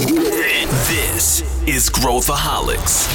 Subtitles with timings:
[0.00, 3.06] This is Growthaholics.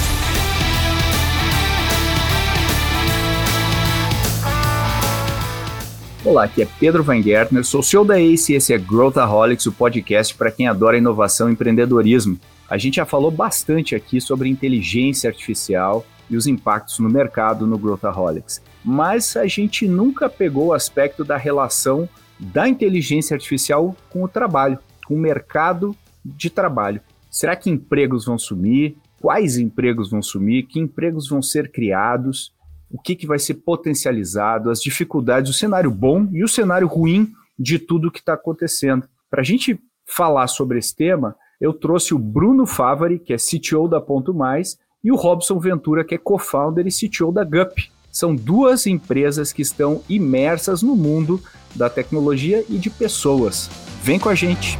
[6.24, 9.72] Olá, aqui é Pedro Van Gertner, sou CEO da ACE e esse é Growthaholics, o
[9.72, 12.40] podcast para quem adora inovação e empreendedorismo.
[12.70, 17.80] A gente já falou bastante aqui sobre inteligência artificial e os impactos no mercado no
[17.80, 22.08] Growthaholics, mas a gente nunca pegou o aspecto da relação
[22.40, 24.78] da inteligência artificial com o trabalho,
[25.08, 25.96] com o mercado
[26.26, 27.02] de trabalho.
[27.30, 28.98] Será que empregos vão sumir?
[29.22, 30.68] Quais empregos vão sumir?
[30.68, 32.56] Que empregos vão ser criados?
[32.96, 37.32] o que, que vai ser potencializado, as dificuldades, o cenário bom e o cenário ruim
[37.58, 39.08] de tudo que está acontecendo.
[39.30, 43.88] Para a gente falar sobre esse tema, eu trouxe o Bruno Favari, que é CTO
[43.88, 47.92] da Ponto Mais, e o Robson Ventura, que é co-founder e CTO da GUP.
[48.12, 51.42] São duas empresas que estão imersas no mundo
[51.76, 53.70] da tecnologia e de pessoas.
[54.02, 54.80] Vem com a gente!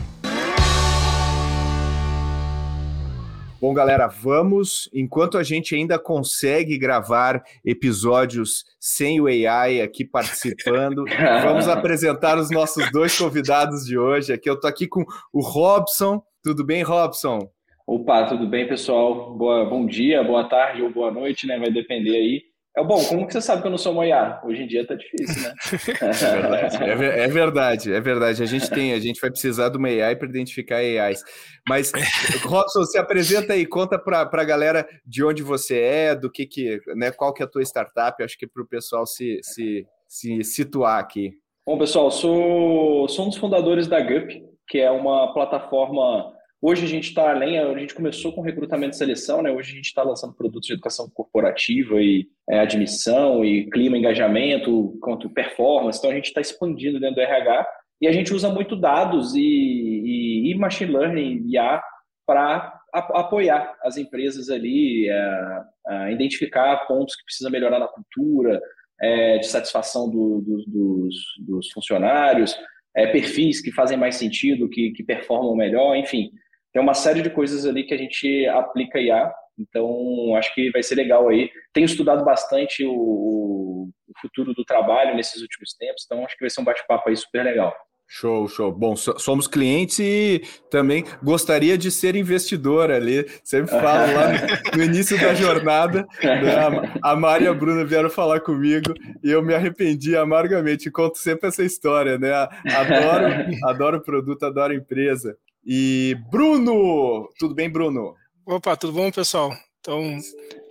[3.62, 4.90] Bom, galera, vamos.
[4.94, 11.06] Enquanto a gente ainda consegue gravar episódios sem o AI aqui participando,
[11.42, 14.34] vamos apresentar os nossos dois convidados de hoje.
[14.34, 16.22] Aqui eu tô aqui com o Robson.
[16.44, 17.50] Tudo bem, Robson?
[17.88, 19.34] Opa, tudo bem, pessoal?
[19.38, 21.58] Boa, bom dia, boa tarde ou boa noite, né?
[21.58, 22.55] Vai depender aí.
[22.78, 24.42] É bom, como que você sabe que eu não sou Moiá?
[24.44, 25.54] Hoje em dia tá difícil, né?
[26.02, 28.44] É verdade, é, é, verdade, é verdade.
[28.44, 31.24] A gente tem, a gente vai precisar de uma AI para identificar AIs.
[31.68, 31.94] Mas,
[32.44, 36.82] Robson, se apresenta aí, conta para a galera de onde você é, do que que,
[36.96, 40.44] né, qual que é a tua startup, acho que para o pessoal se, se, se
[40.44, 41.32] situar aqui.
[41.66, 46.35] Bom, pessoal, sou, sou um dos fundadores da GUP, que é uma plataforma
[46.68, 49.52] Hoje a gente está além, a gente começou com recrutamento e seleção, né?
[49.52, 54.98] Hoje a gente está lançando produtos de educação corporativa e é, admissão e clima, engajamento,
[55.00, 56.00] quanto performance.
[56.00, 57.68] Então a gente está expandindo dentro do RH
[58.02, 61.84] e a gente usa muito dados e, e, e machine learning e IA
[62.26, 68.60] para apoiar as empresas ali, a, a identificar pontos que precisa melhorar na cultura,
[69.00, 72.58] é, de satisfação do, do, dos, dos, funcionários,
[72.96, 76.32] é, perfis que fazem mais sentido, que, que performam melhor, enfim
[76.76, 80.84] tem uma série de coisas ali que a gente aplica IA, então acho que vai
[80.84, 81.50] ser legal aí.
[81.72, 86.50] Tenho estudado bastante o, o futuro do trabalho nesses últimos tempos, então acho que vai
[86.50, 87.74] ser um bate-papo aí super legal.
[88.10, 88.74] Show, show.
[88.74, 93.26] Bom, somos clientes e também gostaria de ser investidor ali.
[93.42, 94.38] Sempre falo lá no,
[94.78, 98.94] no início da jornada, né, a Mari e a Bruna vieram falar comigo
[99.24, 100.92] e eu me arrependi amargamente.
[100.92, 102.34] Conto sempre essa história, né?
[102.34, 103.26] Adoro,
[103.64, 105.38] adoro o produto, adoro a empresa.
[105.66, 108.14] E Bruno, tudo bem, Bruno?
[108.46, 109.52] Opa, tudo bom, pessoal?
[109.80, 110.20] Então,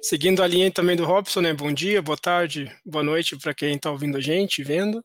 [0.00, 1.52] seguindo a linha também do Robson, né?
[1.52, 5.04] Bom dia, boa tarde, boa noite para quem está ouvindo a gente, vendo.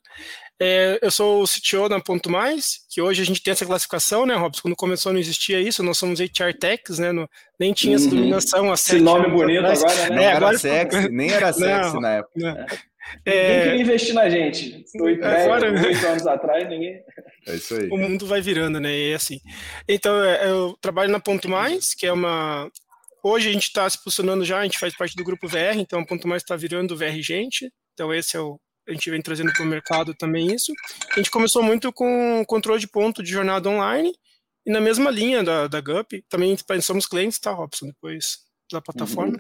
[0.62, 4.26] É, eu sou o CTO da Ponto Mais, que hoje a gente tem essa classificação,
[4.26, 4.62] né, Robson?
[4.64, 7.12] Quando começou não existia isso, nós somos HR Techs, né?
[7.12, 7.28] No,
[7.60, 8.16] nem tinha essa uhum.
[8.16, 8.74] dominação.
[8.74, 9.84] Esse nome bonito atrás.
[9.84, 10.16] agora, né?
[10.16, 10.50] Não é, agora...
[10.50, 12.32] era sexy, nem era sexy não, na época.
[12.36, 12.66] Não.
[13.26, 13.32] É...
[13.32, 14.86] Ninguém queria investir na gente.
[15.02, 15.72] Oito, agora...
[15.72, 17.02] oito anos atrás, ninguém.
[17.48, 17.90] É isso aí.
[17.90, 18.92] O mundo vai virando, né?
[18.96, 19.40] E é assim.
[19.88, 22.70] Então, é, eu trabalho na Ponto Mais, que é uma.
[23.24, 26.00] Hoje a gente está se posicionando já, a gente faz parte do grupo VR, então
[26.00, 27.72] a Ponto Mais está virando VR Gente.
[27.94, 28.60] Então, esse é o.
[28.88, 30.74] A gente vem trazendo para o mercado também isso.
[31.12, 34.12] A gente começou muito com controle de ponto de jornada online,
[34.66, 37.88] e na mesma linha da, da GUP, também somos clientes, tá, Robson?
[37.88, 39.38] Depois da plataforma.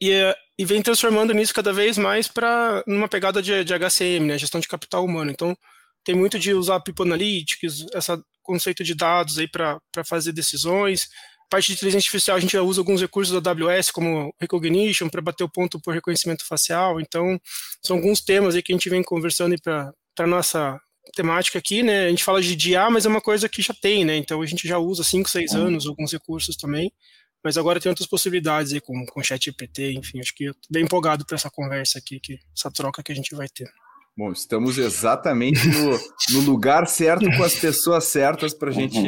[0.00, 0.12] E,
[0.58, 4.38] e vem transformando nisso cada vez mais para numa pegada de, de HCM, né?
[4.38, 5.30] Gestão de capital humano.
[5.30, 5.56] Então,
[6.04, 11.08] tem muito de usar People Analytics, esse conceito de dados aí para fazer decisões.
[11.50, 15.20] Parte de inteligência artificial, a gente já usa alguns recursos da AWS, como Recognition, para
[15.20, 17.00] bater o ponto por reconhecimento facial.
[17.00, 17.40] Então,
[17.84, 20.80] são alguns temas aí que a gente vem conversando para a nossa
[21.14, 22.06] temática aqui, né?
[22.06, 24.16] A gente fala de DIA, mas é uma coisa que já tem, né?
[24.16, 25.66] Então, a gente já usa 5, 6 uhum.
[25.66, 26.92] anos alguns recursos também.
[27.42, 30.68] Mas agora tem outras possibilidades aí com, com chat GPT, enfim, acho que eu tô
[30.70, 33.70] bem empolgado para essa conversa aqui, que, essa troca que a gente vai ter.
[34.16, 35.98] Bom, estamos exatamente no,
[36.32, 38.98] no lugar certo com as pessoas certas para gente,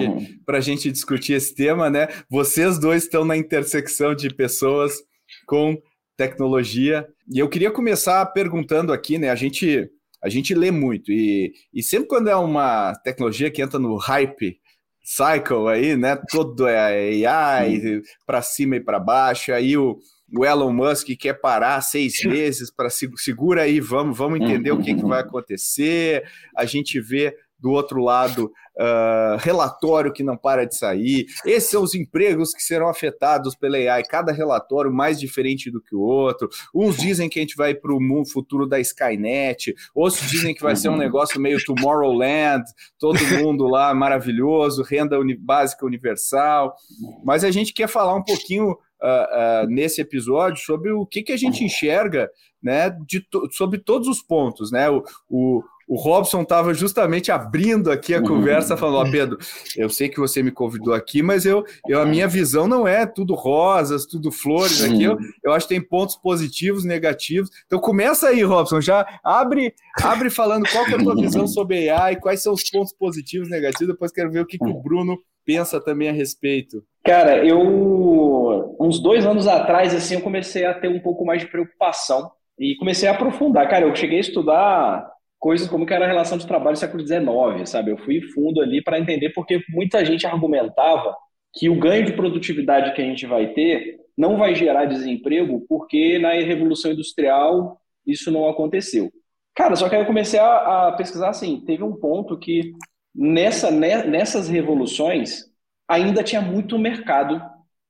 [0.48, 2.08] a gente discutir esse tema, né?
[2.30, 4.94] Vocês dois estão na intersecção de pessoas
[5.46, 5.76] com
[6.16, 7.06] tecnologia.
[7.30, 9.28] E eu queria começar perguntando aqui, né?
[9.28, 9.90] A gente,
[10.22, 14.58] a gente lê muito, e, e sempre quando é uma tecnologia que entra no hype
[15.02, 16.16] cycle aí, né?
[16.30, 19.98] Todo é AI para cima e para baixo, aí o
[20.34, 24.80] o Elon Musk quer parar seis meses para segura aí, vamos, vamos entender uhum.
[24.80, 26.24] o que, que vai acontecer.
[26.56, 31.26] A gente vê do outro lado, uh, relatório que não para de sair.
[31.46, 35.94] Esses são os empregos que serão afetados pela AI, cada relatório mais diferente do que
[35.94, 36.48] o outro.
[36.74, 40.74] Uns dizem que a gente vai para o futuro da Skynet, outros dizem que vai
[40.74, 42.64] ser um negócio meio Tomorrowland,
[42.98, 46.74] todo mundo lá maravilhoso, renda uni básica universal.
[47.24, 48.74] Mas a gente quer falar um pouquinho uh,
[49.64, 52.28] uh, nesse episódio sobre o que, que a gente enxerga
[52.62, 54.70] né, de to sobre todos os pontos.
[54.70, 54.88] Né?
[54.88, 58.26] O, o, o Robson estava justamente abrindo aqui a uhum.
[58.26, 59.38] conversa, falando: Ó, oh, Pedro,
[59.76, 63.06] eu sei que você me convidou aqui, mas eu, eu, a minha visão não é
[63.06, 65.04] tudo rosas, tudo flores aqui.
[65.04, 67.50] Eu, eu acho que tem pontos positivos, negativos.
[67.66, 72.16] Então começa aí, Robson, já abre, abre falando qual é a tua visão sobre AI,
[72.16, 73.94] quais são os pontos positivos, negativos.
[73.94, 76.84] Depois quero ver o que, que o Bruno pensa também a respeito.
[77.04, 81.48] Cara, eu uns dois anos atrás, assim, eu comecei a ter um pouco mais de
[81.48, 83.68] preocupação e comecei a aprofundar.
[83.68, 85.10] Cara, eu cheguei a estudar
[85.42, 87.90] coisas como que era a relação de trabalho do século XIX, sabe?
[87.90, 91.16] Eu fui fundo ali para entender porque muita gente argumentava
[91.52, 96.16] que o ganho de produtividade que a gente vai ter não vai gerar desemprego porque
[96.20, 99.10] na Revolução Industrial isso não aconteceu.
[99.52, 102.70] Cara, só que aí eu comecei a, a pesquisar assim, teve um ponto que
[103.12, 105.46] nessa, nessas revoluções
[105.88, 107.42] ainda tinha muito mercado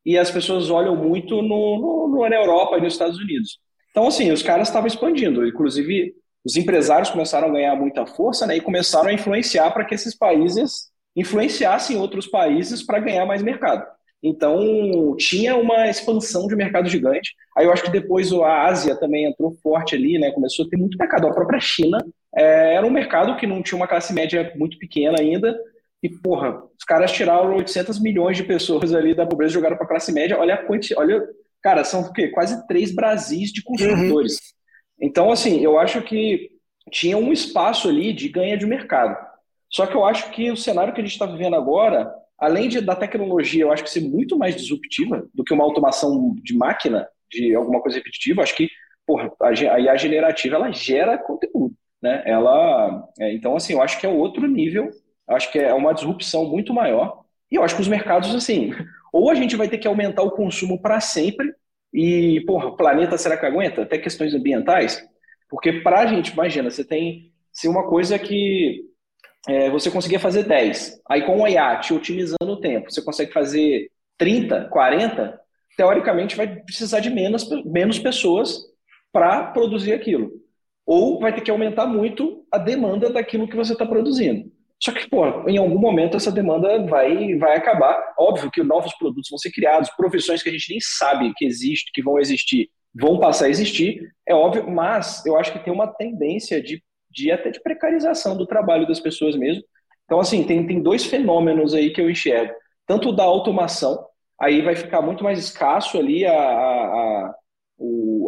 [0.06, 3.58] e as pessoas olham muito no, no, na Europa e nos Estados Unidos.
[3.90, 5.46] Então, assim, os caras estavam expandindo.
[5.46, 9.94] Inclusive, os empresários começaram a ganhar muita força né, e começaram a influenciar para que
[9.94, 13.86] esses países influenciassem outros países para ganhar mais mercado.
[14.22, 17.34] Então, tinha uma expansão de mercado gigante.
[17.56, 20.30] Aí eu acho que depois a Ásia também entrou forte ali, né?
[20.30, 21.26] Começou a ter muito mercado.
[21.26, 21.98] A própria China
[22.34, 25.58] é, era um mercado que não tinha uma classe média muito pequena ainda.
[26.00, 29.86] E, porra, os caras tiraram 800 milhões de pessoas ali da pobreza e jogaram para
[29.86, 30.38] a classe média.
[30.38, 31.28] Olha a quantidade, olha,
[31.60, 32.28] cara, são o quê?
[32.28, 34.34] Quase três Brasis de consumidores.
[34.34, 34.61] Uhum.
[35.02, 36.50] Então, assim, eu acho que
[36.90, 39.16] tinha um espaço ali de ganha de mercado.
[39.68, 42.80] Só que eu acho que o cenário que a gente está vivendo agora, além de,
[42.80, 47.08] da tecnologia, eu acho que ser muito mais disruptiva do que uma automação de máquina,
[47.30, 48.68] de alguma coisa repetitiva, acho que
[49.06, 51.74] porra, a IA generativa ela gera conteúdo.
[52.00, 52.22] Né?
[52.24, 54.90] Ela, é, então, assim, eu acho que é outro nível
[55.28, 57.24] Acho que é uma disrupção muito maior.
[57.50, 58.72] E eu acho que os mercados, assim,
[59.12, 61.52] ou a gente vai ter que aumentar o consumo para sempre,
[61.92, 63.82] e, porra, o planeta será que aguenta?
[63.82, 65.02] Até questões ambientais.
[65.48, 68.84] Porque para a gente, imagina, você tem se uma coisa que
[69.48, 73.32] é, você conseguia fazer 10, aí com o IA te otimizando o tempo, você consegue
[73.32, 75.40] fazer 30, 40,
[75.76, 78.58] teoricamente vai precisar de menos, menos pessoas
[79.12, 80.30] para produzir aquilo.
[80.86, 84.50] Ou vai ter que aumentar muito a demanda daquilo que você está produzindo.
[84.82, 88.14] Só que, pô, em algum momento essa demanda vai, vai acabar.
[88.18, 91.92] Óbvio que novos produtos vão ser criados, profissões que a gente nem sabe que existe,
[91.94, 95.86] que vão existir, vão passar a existir, é óbvio, mas eu acho que tem uma
[95.86, 99.62] tendência de, de até de precarização do trabalho das pessoas mesmo.
[100.04, 102.52] Então, assim, tem, tem dois fenômenos aí que eu enxergo.
[102.84, 104.04] Tanto da automação,
[104.40, 107.34] aí vai ficar muito mais escasso ali a, a, a,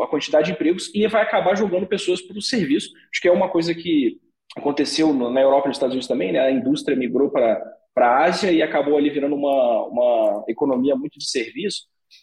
[0.05, 2.91] a quantidade de empregos e vai acabar jogando pessoas para o serviço.
[3.13, 4.21] Acho que é uma coisa que
[4.57, 6.41] aconteceu na Europa e nos Estados Unidos também, né?
[6.41, 7.61] A indústria migrou para
[7.97, 11.83] a Ásia e acabou ali virando uma, uma economia muito de serviço.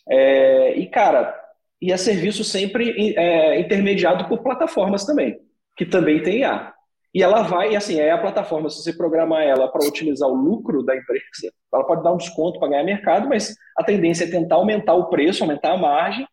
[0.10, 1.38] É, e, cara,
[1.81, 5.39] e é serviço sempre é, intermediado por plataformas também,
[5.75, 6.74] que também tem IA.
[7.13, 10.36] E ela vai, e assim, é a plataforma, se você programar ela para otimizar o
[10.36, 14.31] lucro da empresa, ela pode dar um desconto para ganhar mercado, mas a tendência é
[14.31, 16.25] tentar aumentar o preço, aumentar a margem,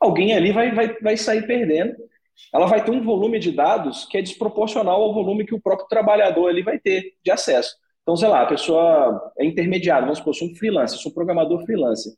[0.00, 1.94] alguém ali vai, vai, vai sair perdendo
[2.52, 5.88] ela vai ter um volume de dados que é desproporcional ao volume que o próprio
[5.88, 7.74] trabalhador ali vai ter de acesso.
[8.02, 11.64] Então, sei lá, a pessoa é intermediária, vamos supor, sou um freelancer, sou um programador
[11.64, 12.12] freelancer.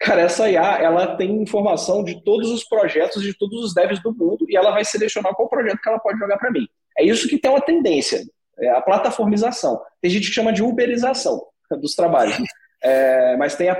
[0.00, 4.14] Cara, essa IA, ela tem informação de todos os projetos, de todos os devs do
[4.14, 6.66] mundo, e ela vai selecionar qual projeto que ela pode jogar para mim.
[6.96, 8.22] É isso que tem uma tendência,
[8.58, 9.80] é a plataformização.
[10.00, 11.42] Tem gente que chama de uberização
[11.80, 12.36] dos trabalhos.
[12.80, 13.76] É, mas tem a,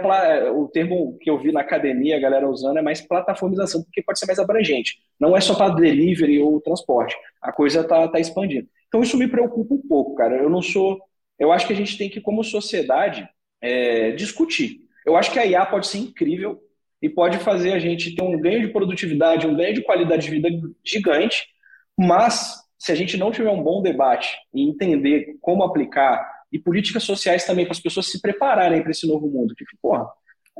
[0.52, 4.19] o termo que eu vi na academia a galera usando é mais plataformização, porque pode
[4.19, 4.99] ser mais abrangente.
[5.21, 7.17] Não é só para delivery ou transporte.
[7.40, 8.69] A coisa está tá expandindo.
[8.88, 10.37] Então isso me preocupa um pouco, cara.
[10.37, 10.99] Eu não sou.
[11.38, 13.28] Eu acho que a gente tem que, como sociedade,
[13.61, 14.81] é, discutir.
[15.07, 16.61] Eu acho que a IA pode ser incrível
[17.00, 20.31] e pode fazer a gente ter um ganho de produtividade, um ganho de qualidade de
[20.31, 20.49] vida
[20.85, 21.47] gigante,
[21.97, 27.02] mas se a gente não tiver um bom debate e entender como aplicar e políticas
[27.02, 29.55] sociais também para as pessoas se prepararem para esse novo mundo.
[29.55, 30.07] Que, porra,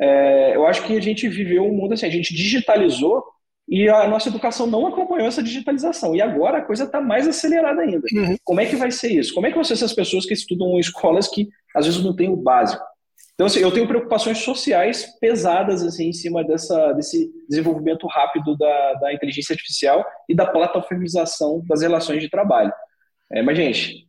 [0.00, 3.23] é, eu acho que a gente viveu um mundo assim, a gente digitalizou
[3.68, 6.16] e a nossa educação não acompanhou essa digitalização.
[6.16, 8.02] E agora a coisa está mais acelerada ainda.
[8.12, 8.37] Uhum.
[8.42, 9.35] Como é que vai ser isso?
[9.35, 12.16] Como é que vão ser essas pessoas que estudam em escolas que às vezes não
[12.16, 12.83] têm o básico?
[13.35, 18.95] Então, assim, eu tenho preocupações sociais pesadas assim, em cima dessa, desse desenvolvimento rápido da,
[18.95, 22.73] da inteligência artificial e da plataformização das relações de trabalho.
[23.30, 24.07] É, mas, gente,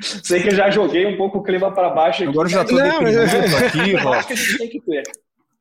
[0.00, 2.30] Sei que eu já joguei um pouco o clima para baixo aqui.
[2.30, 5.02] Agora já tô não, deprimido aqui, Eu acho que a gente tem que ter.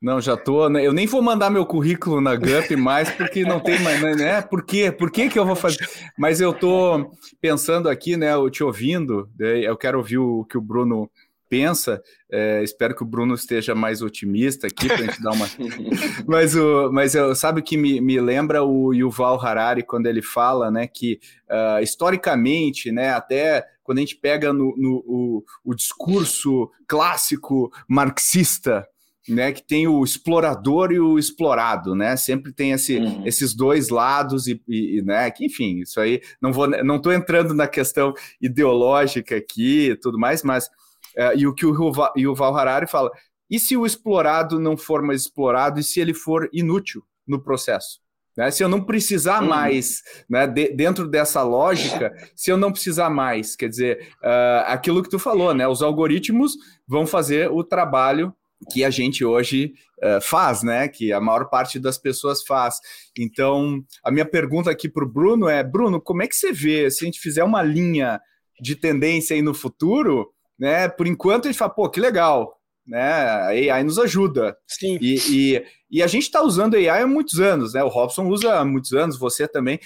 [0.02, 0.70] Não, já tô.
[0.70, 0.86] Né?
[0.86, 4.42] Eu nem vou mandar meu currículo na GUP mais, porque não tem mais, né, né?
[4.42, 4.92] Por quê?
[4.92, 5.80] Por que, que eu vou fazer?
[6.18, 7.12] Mas eu tô
[7.42, 8.34] pensando aqui, né?
[8.34, 11.10] Eu te ouvindo, né, eu quero ouvir o que o Bruno
[11.50, 12.02] pensa.
[12.32, 15.48] É, espero que o Bruno esteja mais otimista aqui para a gente dar uma.
[16.28, 20.72] mas o, mas eu, sabe que me, me lembra o Yuval Harari quando ele fala,
[20.72, 26.70] né, que uh, historicamente, né, até quando a gente pega no, no o, o discurso
[26.88, 28.86] clássico marxista
[29.28, 32.16] né, que tem o explorador e o explorado, né?
[32.16, 33.26] Sempre tem esse, uhum.
[33.26, 37.54] esses dois lados e, e, né, que enfim, isso aí não vou, não estou entrando
[37.54, 40.70] na questão ideológica aqui e tudo mais, mas
[41.18, 43.12] uh, e o que o Yuval Harari fala,
[43.50, 48.00] e se o explorado não for mais explorado e se ele for inútil no processo?
[48.36, 48.52] Né?
[48.52, 49.50] Se eu não precisar uhum.
[49.50, 55.02] mais, né, de, dentro dessa lógica, se eu não precisar mais, quer dizer, uh, aquilo
[55.02, 56.58] que tu falou, né, os algoritmos
[56.88, 58.34] vão fazer o trabalho
[58.72, 60.88] que a gente hoje uh, faz, né?
[60.88, 62.80] Que a maior parte das pessoas faz.
[63.18, 66.90] Então, a minha pergunta aqui para o Bruno é: Bruno, como é que você vê
[66.90, 68.20] se a gente fizer uma linha
[68.60, 70.88] de tendência aí no futuro, né?
[70.88, 73.02] Por enquanto a gente fala, pô, que legal, né?
[73.02, 74.58] A AI nos ajuda.
[74.68, 74.98] Sim.
[75.02, 77.84] E, e, e a gente está usando AI há muitos anos, né?
[77.84, 79.80] O Robson usa há muitos anos, você também.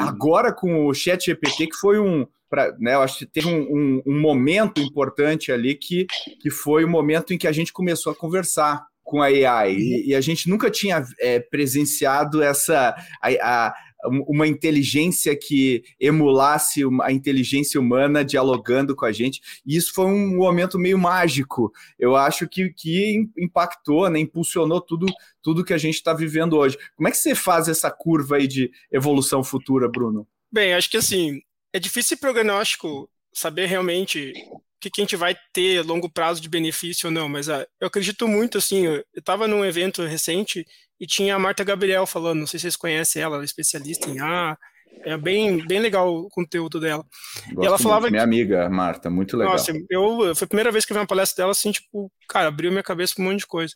[0.00, 3.60] Agora com o Chat GPT, que foi um, Pra, né, eu acho que teve um,
[3.60, 6.06] um, um, momento importante ali que,
[6.40, 10.08] que foi o momento em que a gente começou a conversar com a AI e,
[10.08, 17.12] e a gente nunca tinha é, presenciado essa a, a, uma inteligência que emulasse a
[17.12, 19.40] inteligência humana dialogando com a gente.
[19.66, 21.72] E isso foi um momento meio mágico.
[21.98, 25.06] Eu acho que, que impactou né, impulsionou tudo
[25.42, 26.76] tudo que a gente está vivendo hoje.
[26.94, 30.26] Como é que você faz essa curva aí de evolução futura Bruno?
[30.52, 31.40] Bem, acho que assim,
[31.72, 36.48] é difícil prognóstico saber realmente o que, que a gente vai ter longo prazo de
[36.48, 40.64] benefício ou não, mas uh, eu acredito muito, assim, eu estava num evento recente
[41.00, 44.08] e tinha a Marta Gabriel falando, não sei se vocês conhecem ela, ela é especialista
[44.08, 44.56] em A,
[45.04, 47.04] é bem, bem legal o conteúdo dela.
[47.52, 49.52] Gosto e ela falava muito, minha amiga Marta, muito legal.
[49.52, 52.48] Nossa, eu foi a primeira vez que eu vi uma palestra dela assim, tipo, cara,
[52.48, 53.72] abriu minha cabeça para um monte de coisa.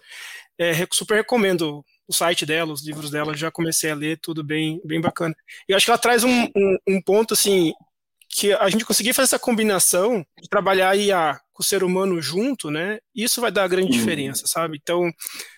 [0.58, 4.80] É, super recomendo o site dela, os livros dela, já comecei a ler, tudo bem,
[4.84, 5.34] bem bacana.
[5.68, 7.72] E acho que ela traz um, um, um ponto assim
[8.28, 12.70] que a gente conseguir fazer essa combinação de trabalhar IA com o ser humano junto,
[12.70, 12.98] né?
[13.14, 13.98] Isso vai dar grande uhum.
[13.98, 14.78] diferença, sabe?
[14.80, 15.12] Então,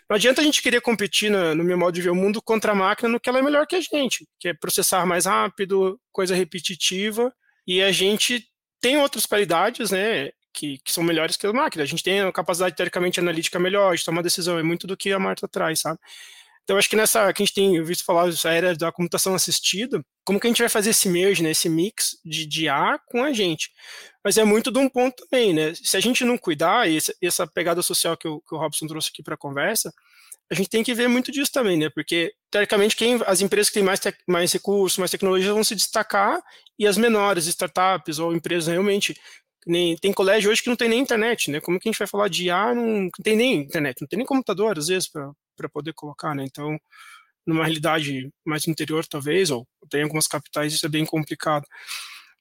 [0.09, 2.73] não adianta a gente querer competir no, no meu modo de ver o mundo contra
[2.73, 5.99] a máquina no que ela é melhor que a gente, que é processar mais rápido,
[6.13, 7.33] coisa repetitiva,
[7.67, 8.47] e a gente
[8.81, 10.31] tem outras qualidades, né?
[10.53, 11.83] Que, que, são melhores que a máquina.
[11.83, 15.13] A gente tem a capacidade teoricamente analítica melhor de tomar decisão, é muito do que
[15.13, 15.99] a Marta traz, sabe?
[16.64, 20.02] Então, acho que nessa que a gente tem visto falar essa era da computação assistida,
[20.25, 23.23] como que a gente vai fazer esse merge, né, esse mix de, de A com
[23.23, 23.71] a gente?
[24.25, 25.75] Mas é muito de um ponto também, né?
[25.75, 29.11] Se a gente não cuidar, e essa, pegada social que o, que o Robson trouxe
[29.12, 29.92] aqui para a conversa,
[30.50, 31.90] a gente tem que ver muito disso também, né?
[31.90, 35.75] Porque, teoricamente, quem, as empresas que têm mais, tec, mais recursos, mais tecnologia vão se
[35.75, 36.40] destacar
[36.78, 39.14] e as menores, startups ou empresas realmente.
[39.66, 41.61] Nem, tem colégio hoje que não tem nem internet, né?
[41.61, 42.75] Como que a gente vai falar de IA?
[42.75, 46.35] Não, não tem nem internet, não tem nem computador, às vezes, para para poder colocar,
[46.35, 46.45] né?
[46.45, 46.79] Então,
[47.47, 51.67] numa realidade mais interior, talvez, ou tem algumas capitais, isso é bem complicado.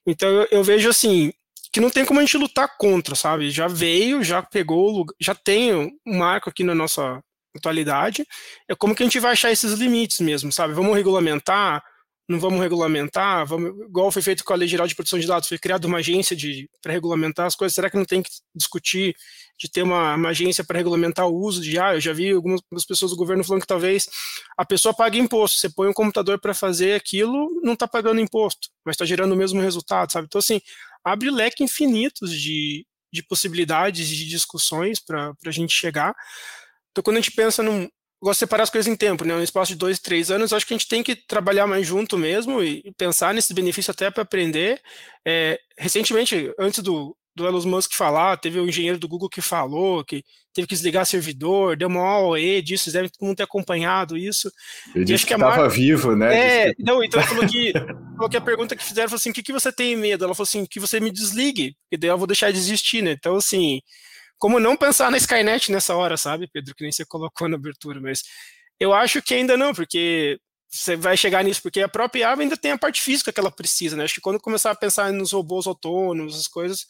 [0.06, 1.32] Então, eu, eu vejo assim,
[1.72, 3.50] que não tem como a gente lutar contra, sabe?
[3.50, 7.20] Já veio, já pegou, já tem um marco aqui na nossa
[7.56, 8.26] atualidade.
[8.68, 10.74] É como que a gente vai achar esses limites mesmo, sabe?
[10.74, 11.82] Vamos regulamentar,
[12.28, 15.48] não vamos regulamentar, vamos, igual foi feito com a Lei Geral de Proteção de Dados,
[15.48, 16.36] foi criada uma agência
[16.80, 19.14] para regulamentar as coisas, será que não tem que discutir
[19.58, 22.62] de ter uma, uma agência para regulamentar o uso de ah, eu já vi algumas
[22.88, 24.08] pessoas do governo falando que talvez
[24.56, 28.68] a pessoa pague imposto, você põe um computador para fazer aquilo, não está pagando imposto,
[28.84, 30.26] mas está gerando o mesmo resultado, sabe?
[30.26, 30.60] Então, assim,
[31.04, 36.14] abre leque infinitos de, de possibilidades, de discussões para a gente chegar.
[36.90, 37.88] Então, quando a gente pensa num,
[38.24, 39.34] gosto de separar as coisas em tempo, né?
[39.34, 42.16] No espaço de dois, três anos, acho que a gente tem que trabalhar mais junto
[42.16, 44.80] mesmo e pensar nesse benefício até para aprender.
[45.26, 50.04] É, recentemente, antes do, do Elon Musk falar, teve um engenheiro do Google que falou
[50.04, 54.16] que teve que desligar servidor, deu uma OE disso, vocês devem todo mundo ter acompanhado
[54.16, 54.50] isso.
[54.94, 56.68] Ele disse que estava vivo, né?
[56.68, 57.72] É, não, então ele falou que,
[58.16, 60.24] falou que a pergunta que fizeram foi assim, o que, que você tem medo?
[60.24, 63.12] Ela falou assim, que você me desligue, porque daí eu vou deixar de existir, né?
[63.12, 63.80] Então, assim,
[64.44, 67.98] como não pensar na Skynet nessa hora, sabe, Pedro, que nem você colocou na abertura,
[67.98, 68.22] mas
[68.78, 72.54] eu acho que ainda não, porque você vai chegar nisso, porque a própria ave ainda
[72.54, 74.04] tem a parte física que ela precisa, né?
[74.04, 76.84] Acho que quando começar a pensar nos robôs autônomos, as coisas,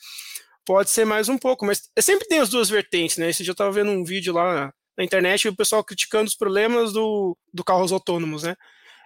[0.67, 3.31] pode ser mais um pouco, mas sempre tem as duas vertentes, né?
[3.31, 6.93] Esse eu estava vendo um vídeo lá na internet e o pessoal criticando os problemas
[6.93, 8.57] do, do carros autônomos, né?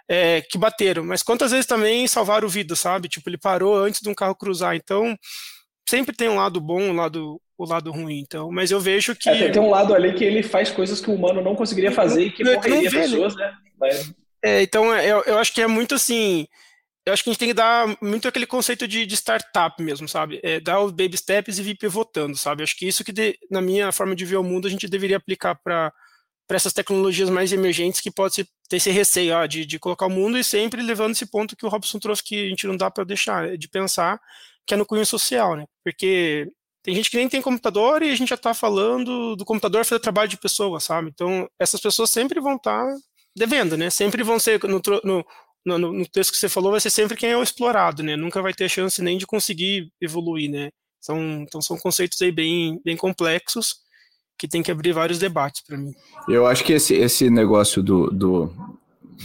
[0.09, 3.11] É, que bateram, mas quantas vezes também salvaram vida, sabe?
[3.11, 5.15] Tipo, ele parou antes de um carro cruzar, então
[5.87, 9.29] sempre tem um lado bom, um lado o lado ruim, então, mas eu vejo que...
[9.29, 12.23] É, tem um lado ali que ele faz coisas que o humano não conseguiria fazer
[12.23, 13.01] e que morreria né?
[13.01, 13.53] pessoas, né?
[13.79, 14.15] Mas...
[14.45, 16.47] É, então, é, eu, eu acho que é muito assim,
[17.09, 20.07] eu acho que a gente tem que dar muito aquele conceito de, de startup mesmo,
[20.07, 20.41] sabe?
[20.43, 22.63] É, dar os baby steps e vir pivotando, sabe?
[22.63, 25.17] Acho que isso que, de, na minha forma de ver o mundo, a gente deveria
[25.17, 25.93] aplicar para
[26.51, 30.39] essas tecnologias mais emergentes que pode ter esse receio ó, de, de colocar o mundo
[30.39, 33.05] e sempre levando esse ponto que o Robson trouxe que a gente não dá para
[33.05, 34.21] deixar, de pensar
[34.67, 35.65] que é no cunho social, né?
[35.83, 36.47] Porque
[36.89, 40.01] tem gente que nem tem computador e a gente já está falando do computador fazer
[40.01, 41.11] trabalho de pessoa, sabe?
[41.13, 42.97] Então, essas pessoas sempre vão estar tá
[43.37, 43.91] devendo, né?
[43.91, 45.25] Sempre vão ser, no, no,
[45.67, 48.17] no, no, texto que você falou, vai ser sempre quem é o explorado, né?
[48.17, 50.71] Nunca vai ter chance nem de conseguir evoluir, né?
[50.99, 53.81] São, então, são conceitos aí bem, bem complexos
[54.39, 55.93] que tem que abrir vários debates para mim.
[56.27, 58.51] Eu acho que esse, esse negócio do, do,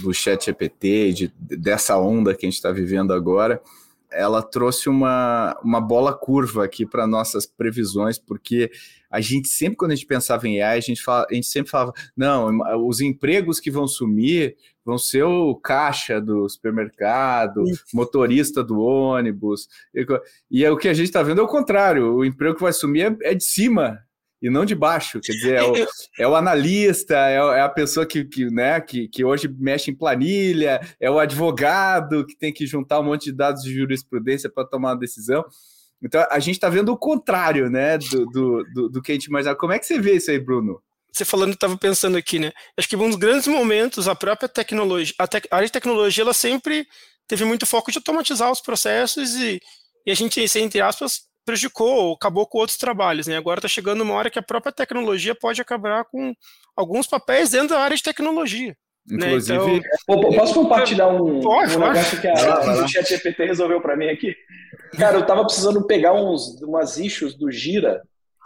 [0.01, 3.61] do chat GPT, de, dessa onda que a gente está vivendo agora,
[4.13, 8.71] ela trouxe uma, uma bola curva aqui para nossas previsões, porque
[9.09, 11.69] a gente sempre, quando a gente pensava em AI, a gente, fala, a gente sempre
[11.69, 14.55] falava, não, os empregos que vão sumir
[14.85, 20.05] vão ser o caixa do supermercado, motorista do ônibus, e,
[20.51, 22.73] e é, o que a gente está vendo é o contrário, o emprego que vai
[22.73, 23.99] sumir é, é de cima,
[24.43, 25.21] e não de baixo.
[25.21, 25.73] Quer dizer, é o,
[26.19, 29.95] é o analista, é, é, a pessoa que, que, né, que, que hoje mexe em
[29.95, 34.67] planilha, é o advogado que tem que juntar um monte de dados de jurisprudência para
[34.67, 35.45] tomar uma decisão.
[36.03, 39.25] Então, a gente está vendo o contrário né, do, do, do, do, que a gente
[39.25, 39.57] imaginava.
[39.57, 40.81] Como é que você vê isso aí, Bruno?
[41.13, 42.51] Você falando, estava pensando aqui, né?
[42.77, 46.33] Acho que um dos grandes momentos, a própria tecnologia, a, a área de tecnologia, ela
[46.33, 46.85] sempre
[47.27, 49.61] teve muito foco de automatizar os processos e,
[50.05, 53.37] e a gente, entre aspas, prejudicou, acabou com outros trabalhos, né?
[53.37, 56.33] Agora está chegando uma hora que a própria tecnologia pode acabar com
[56.75, 58.75] alguns papéis dentro da área de tecnologia.
[59.05, 59.27] Né?
[59.27, 59.81] Inclusive, né?
[60.09, 64.33] então, posso compartilhar um, pode, um negócio que a, o ChatGPT resolveu para mim aqui?
[64.97, 68.01] Cara, eu estava precisando pegar uns, umas issues do Gira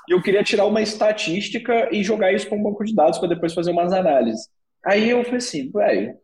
[0.10, 3.30] e eu queria tirar uma estatística e jogar isso para um banco de dados para
[3.30, 4.48] depois fazer umas análises.
[4.84, 6.16] Aí eu falei assim, velho,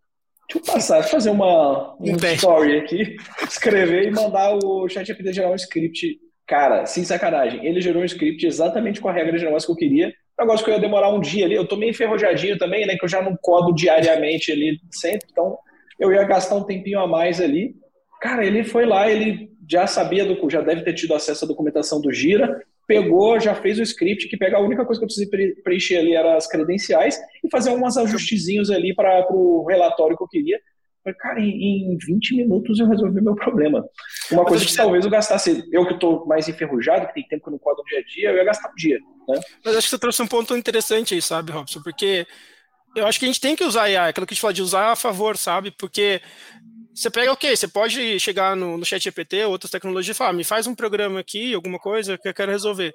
[0.50, 3.15] deixa eu passar, fazer uma um story aqui,
[3.48, 8.45] escrever e mandar o ChatGPT gerar um script Cara, sem sacanagem, ele gerou um script
[8.45, 10.13] exatamente com a regra de negócio que eu queria.
[10.38, 11.55] Negócio que eu ia demorar um dia ali.
[11.55, 12.97] Eu tô meio enferrujadinho também, né?
[12.97, 15.27] Que eu já não codo diariamente ali sempre.
[15.31, 15.57] Então,
[16.00, 17.75] eu ia gastar um tempinho a mais ali.
[18.22, 22.01] Cara, ele foi lá, ele já sabia, do, já deve ter tido acesso à documentação
[22.01, 25.55] do Gira, pegou, já fez o script, que pega a única coisa que eu precisei
[25.63, 30.27] preencher ali era as credenciais e fazer alguns ajustezinhos ali para o relatório que eu
[30.27, 30.59] queria.
[31.03, 33.85] Falei, cara, em, em 20 minutos eu resolvi meu problema.
[34.31, 37.50] Uma coisa que talvez eu gastasse, eu que estou mais enferrujado, que tem tempo que
[37.50, 38.98] eu não no dia a dia, eu ia gastar um dia.
[39.27, 39.39] Né?
[39.66, 41.81] Mas acho que você trouxe um ponto interessante aí, sabe, Robson?
[41.83, 42.25] Porque
[42.96, 44.61] eu acho que a gente tem que usar AI, aquilo que a gente fala de
[44.61, 45.72] usar a favor, sabe?
[45.72, 46.22] Porque
[46.94, 50.33] você pega, ok, você pode chegar no, no chat GPT, outras tecnologias, e falar, ah,
[50.33, 52.94] me faz um programa aqui, alguma coisa que eu quero resolver.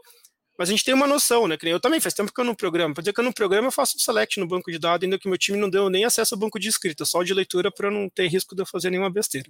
[0.58, 1.56] Mas a gente tem uma noção, né?
[1.62, 2.92] Eu também faz tempo que eu não programo.
[2.92, 5.16] Para dizer que eu não programo, eu faço um select no banco de dados, ainda
[5.16, 7.92] que meu time não deu nem acesso ao banco de escrita, só de leitura para
[7.92, 9.48] não ter risco de eu fazer nenhuma besteira.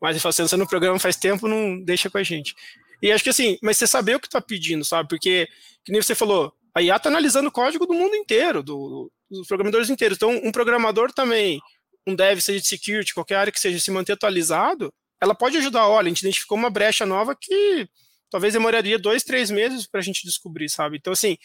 [0.00, 2.54] Mas se você não programa faz tempo, não deixa com a gente.
[3.02, 5.10] E acho que assim, mas você saber o que está pedindo, sabe?
[5.10, 5.46] Porque,
[5.84, 9.46] que nem você falou, a IA está analisando o código do mundo inteiro, do, dos
[9.46, 10.16] programadores inteiros.
[10.16, 11.60] Então, um programador também,
[12.06, 15.86] um dev, seja de security, qualquer área que seja, se manter atualizado, ela pode ajudar.
[15.86, 17.86] Olha, a gente identificou uma brecha nova que
[18.30, 20.96] talvez demoraria dois, três meses para a gente descobrir, sabe?
[20.96, 21.36] Então, assim,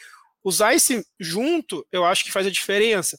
[0.43, 3.17] usar esse junto, eu acho que faz a diferença.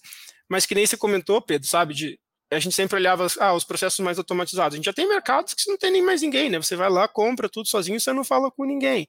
[0.49, 1.93] Mas que nem você comentou, Pedro, sabe?
[1.93, 4.75] De, a gente sempre olhava ah, os processos mais automatizados.
[4.75, 6.59] A gente já tem mercados que não tem nem mais ninguém, né?
[6.59, 9.09] Você vai lá, compra tudo sozinho, você não fala com ninguém.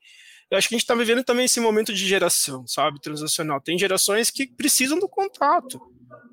[0.50, 3.62] Eu acho que a gente está vivendo também esse momento de geração, sabe, transacional.
[3.62, 5.80] Tem gerações que precisam do contato,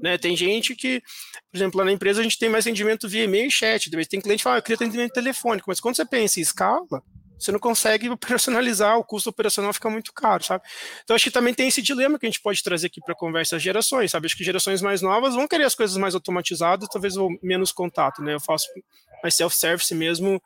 [0.00, 0.16] né?
[0.16, 1.02] Tem gente que,
[1.50, 3.90] por exemplo, lá na empresa a gente tem mais rendimento via e-mail e chat.
[3.90, 7.02] Tem cliente que fala, ah, eu queria atendimento telefônico, mas quando você pensa em escala,
[7.44, 10.64] você não consegue operacionalizar, o custo operacional fica muito caro, sabe?
[11.02, 13.56] Então acho que também tem esse dilema que a gente pode trazer aqui para conversa
[13.56, 14.26] as gerações, sabe?
[14.26, 18.34] Acho que gerações mais novas vão querer as coisas mais automatizadas, talvez menos contato, né?
[18.34, 18.66] Eu faço
[19.22, 20.42] mais self-service mesmo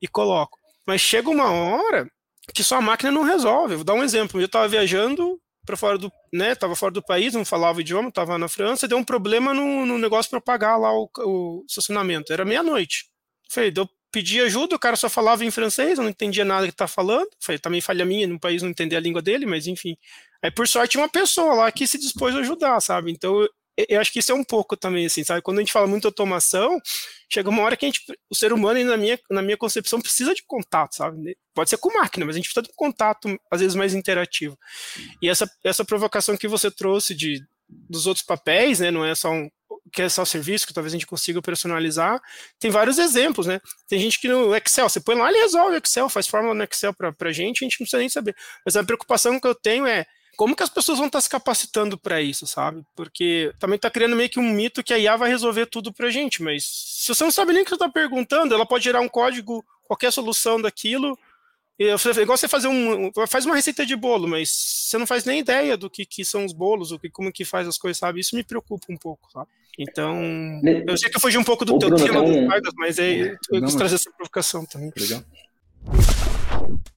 [0.00, 0.58] e coloco.
[0.86, 2.10] Mas chega uma hora
[2.54, 3.76] que sua máquina não resolve.
[3.76, 4.40] Vou dar um exemplo.
[4.40, 6.54] Eu estava viajando para fora do, né?
[6.54, 9.84] Tava fora do país, não falava o idioma, estava na França, deu um problema no,
[9.84, 12.32] no negócio para pagar lá o, o estacionamento.
[12.32, 13.04] Era meia-noite.
[13.50, 16.72] Falei, deu pedi ajuda, o cara só falava em francês, eu não entendia nada que
[16.72, 17.28] tá falando.
[17.40, 19.96] Foi também falha minha no país não entender a língua dele, mas enfim.
[20.42, 23.10] Aí por sorte uma pessoa lá que se dispôs a ajudar, sabe?
[23.10, 23.48] Então eu,
[23.88, 25.40] eu acho que isso é um pouco também assim, sabe?
[25.40, 26.80] Quando a gente fala muito automação,
[27.32, 30.34] chega uma hora que a gente, o ser humano, na minha, na minha concepção, precisa
[30.34, 31.36] de contato, sabe?
[31.54, 34.58] Pode ser com máquina, mas a gente precisa de um contato, às vezes, mais interativo.
[35.22, 38.90] E essa, essa provocação que você trouxe de, dos outros papéis, né?
[38.90, 39.48] Não é só um,
[39.92, 42.20] que é só serviço, que talvez a gente consiga personalizar.
[42.58, 43.60] Tem vários exemplos, né?
[43.88, 46.64] Tem gente que no Excel, você põe lá, ele resolve o Excel, faz fórmula no
[46.64, 48.36] Excel para a gente, a gente não precisa nem saber.
[48.64, 50.06] Mas a preocupação que eu tenho é
[50.38, 52.84] como que as pessoas vão estar se capacitando para isso, sabe?
[52.94, 56.06] Porque também está criando meio que um mito que a IA vai resolver tudo para
[56.06, 58.84] a gente, mas se você não sabe nem o que você está perguntando, ela pode
[58.84, 61.18] gerar um código, qualquer solução daquilo,
[61.78, 63.10] igual você fazer um.
[63.28, 66.44] Faz uma receita de bolo, mas você não faz nem ideia do que, que são
[66.44, 68.20] os bolos, o que, como que faz as coisas, sabe?
[68.20, 69.48] Isso me preocupa um pouco, sabe?
[69.78, 70.20] Então.
[70.86, 73.36] Eu sei que eu fugi um pouco do Ô, teu Bruno, tema dos mas é,
[73.52, 74.90] eu quis trazer essa provocação também.
[74.96, 75.22] Legal.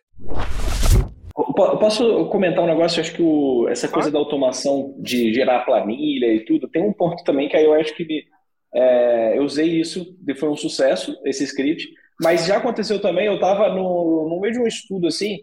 [1.34, 3.00] Posso comentar um negócio?
[3.00, 6.93] Eu acho que o, essa coisa da automação de gerar planilha e tudo, tem um
[6.93, 8.26] ponto também que aí eu acho que
[8.74, 11.88] é, eu usei isso, foi um sucesso, esse script,
[12.21, 15.39] mas já aconteceu também, eu estava no, no meio de um estudo assim,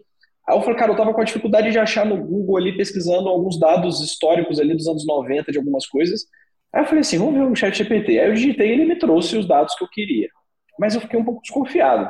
[0.47, 3.29] Aí eu falei, cara, eu tava com a dificuldade de achar no Google ali, pesquisando
[3.29, 6.25] alguns dados históricos ali dos anos 90 de algumas coisas.
[6.73, 8.19] Aí eu falei assim, vamos ver o chat GPT.
[8.19, 10.27] Aí eu digitei e ele me trouxe os dados que eu queria.
[10.77, 12.09] Mas eu fiquei um pouco desconfiado.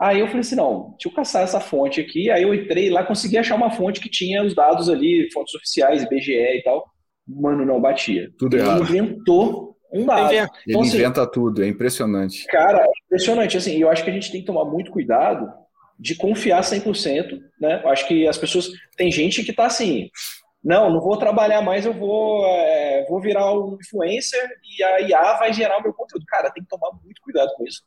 [0.00, 2.30] Aí eu falei assim, não, deixa eu caçar essa fonte aqui.
[2.30, 6.02] Aí eu entrei lá, consegui achar uma fonte que tinha os dados ali, fontes oficiais,
[6.02, 6.84] IBGE e tal.
[7.26, 8.30] Mano, não batia.
[8.38, 8.82] Tudo errado.
[8.82, 10.32] Ele inventou um dado.
[10.32, 12.46] Ele então, assim, inventa tudo, é impressionante.
[12.46, 13.56] Cara, é impressionante.
[13.56, 15.52] Assim, eu acho que a gente tem que tomar muito cuidado
[15.98, 17.82] de confiar 100%, né?
[17.86, 20.10] Acho que as pessoas tem gente que está assim,
[20.62, 25.34] não, não vou trabalhar mais, eu vou, é, vou virar um influencer e a IA
[25.34, 26.24] vai gerar o meu conteúdo.
[26.26, 27.82] Cara, tem que tomar muito cuidado com isso.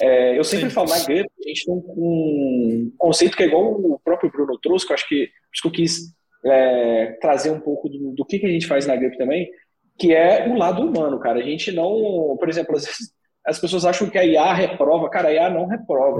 [0.00, 0.74] É, eu sempre Sim.
[0.74, 4.84] falo na GUP, a gente tem um, conceito que é igual o próprio Bruno trouxe,
[4.84, 6.14] que eu acho que, acho que eu quis
[6.44, 9.48] é, trazer um pouco do, do que, que a gente faz na GUP também,
[9.98, 11.38] que é o lado humano, cara.
[11.38, 13.15] A gente não, por exemplo, às vezes
[13.46, 15.08] as pessoas acham que a IA reprova.
[15.08, 16.18] Cara, a IA não reprova.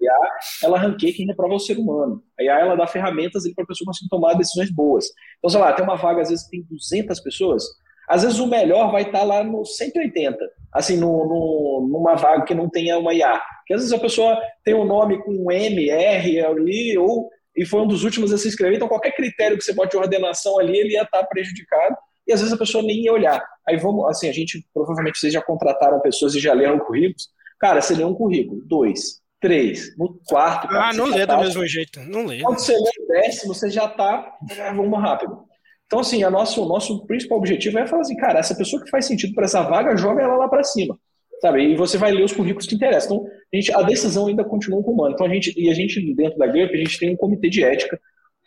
[0.00, 0.30] A IA,
[0.62, 2.22] ela ranqueia quem reprova é o ser humano.
[2.38, 5.06] A IA, ela dá ferramentas para a pessoa conseguir tomar decisões boas.
[5.38, 7.64] Então, sei lá, tem uma vaga, às vezes tem 200 pessoas,
[8.08, 10.38] às vezes o melhor vai estar lá no 180,
[10.72, 13.38] assim, no, no, numa vaga que não tenha uma IA.
[13.58, 17.66] Porque às vezes a pessoa tem um nome com um M, R ali, ou e
[17.66, 20.58] foi um dos últimos a se inscrever, então qualquer critério que você bote de ordenação
[20.60, 23.42] ali, ele ia estar prejudicado e às vezes a pessoa nem ia olhar.
[23.68, 27.28] Aí vamos, assim, a gente, provavelmente vocês já contrataram pessoas e já leram currículos.
[27.60, 30.68] Cara, você lê um currículo, dois, três, no quarto.
[30.68, 32.40] Cara, ah, não lê tá, do mesmo jeito, não lê.
[32.40, 34.32] Quando você lê o décimo, você já tá,
[34.74, 35.38] vamos rápido.
[35.86, 38.90] Então, assim, a nosso, o nosso principal objetivo é falar assim, cara, essa pessoa que
[38.90, 40.98] faz sentido para essa vaga, joga ela lá para cima.
[41.40, 41.62] Sabe?
[41.62, 43.16] E você vai ler os currículos que interessam.
[43.16, 45.14] Então, a, gente, a decisão ainda continua com o humano.
[45.14, 47.62] Então, a gente, e a gente, dentro da GUP, a gente tem um comitê de
[47.62, 47.98] ética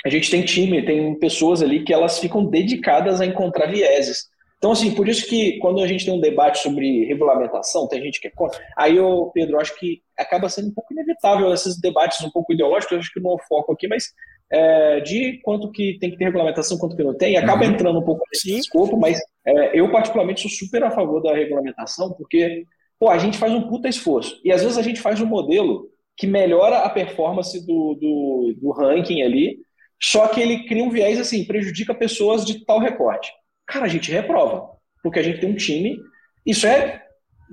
[0.05, 4.29] a gente tem time, tem pessoas ali que elas ficam dedicadas a encontrar vieses.
[4.61, 8.21] Então, assim, por isso que quando a gente tem um debate sobre regulamentação, tem gente
[8.21, 8.63] que é contra.
[8.77, 12.99] Aí, eu, Pedro, acho que acaba sendo um pouco inevitável esses debates um pouco ideológicos,
[12.99, 14.13] acho que não é o foco aqui, mas
[14.51, 17.71] é, de quanto que tem que ter regulamentação, quanto que não tem, acaba uhum.
[17.71, 22.13] entrando um pouco nesse escopo, mas é, eu, particularmente, sou super a favor da regulamentação,
[22.13, 22.63] porque
[22.99, 24.39] pô, a gente faz um puta esforço.
[24.45, 28.71] E às vezes a gente faz um modelo que melhora a performance do, do, do
[28.71, 29.57] ranking ali,
[29.99, 33.31] só que ele cria um viés assim, prejudica pessoas de tal recorte.
[33.71, 34.69] Cara, a gente reprova,
[35.01, 35.97] porque a gente tem um time,
[36.45, 37.01] isso é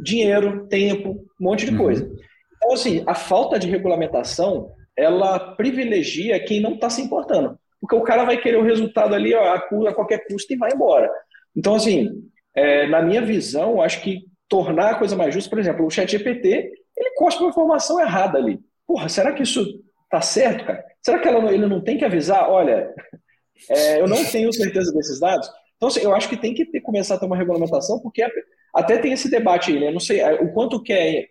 [0.02, 1.78] dinheiro, tempo, um monte de uhum.
[1.78, 2.10] coisa.
[2.56, 7.56] Então, assim, a falta de regulamentação, ela privilegia quem não está se importando.
[7.80, 11.08] Porque o cara vai querer o resultado ali ó, a qualquer custo e vai embora.
[11.56, 12.10] Então, assim,
[12.52, 16.10] é, na minha visão, acho que tornar a coisa mais justa, por exemplo, o chat
[16.10, 18.58] GPT, ele cospe uma informação errada ali.
[18.84, 19.64] Porra, será que isso
[20.10, 20.84] tá certo, cara?
[21.00, 22.50] Será que ela, ele não tem que avisar?
[22.50, 22.92] Olha,
[23.68, 25.50] É, eu não tenho certeza desses dados.
[25.78, 28.26] Então, assim, eu acho que tem que ter, começar a ter uma regulamentação, porque
[28.74, 29.90] até tem esse debate aí, né?
[29.90, 31.26] Não sei é, o quanto que é,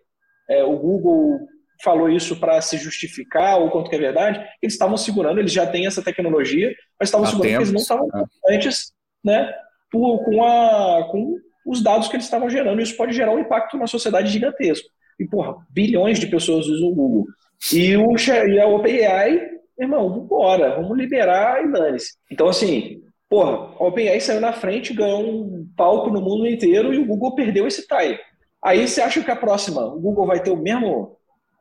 [0.49, 1.39] é o Google
[1.83, 4.39] falou isso para se justificar ou quanto que é verdade.
[4.61, 7.97] Eles estavam segurando, eles já têm essa tecnologia, mas estavam segurando tempos, que eles não
[7.99, 8.55] estavam é.
[8.55, 9.53] antes, né?
[9.91, 12.81] Por, com, a, com os dados que eles estavam gerando.
[12.81, 14.87] Isso pode gerar um impacto na sociedade gigantesco.
[15.19, 17.25] E, porra, bilhões de pessoas usam o Google.
[17.73, 18.15] E, o,
[18.47, 19.41] e a OpenAI,
[19.79, 22.13] irmão, vambora, vamos liberar e dane-se.
[22.31, 26.97] Então, assim, porra, a OpenAI saiu na frente, ganhou um palco no mundo inteiro e
[26.97, 28.17] o Google perdeu esse time.
[28.63, 31.17] Aí você acha que a próxima, o Google vai ter o mesmo,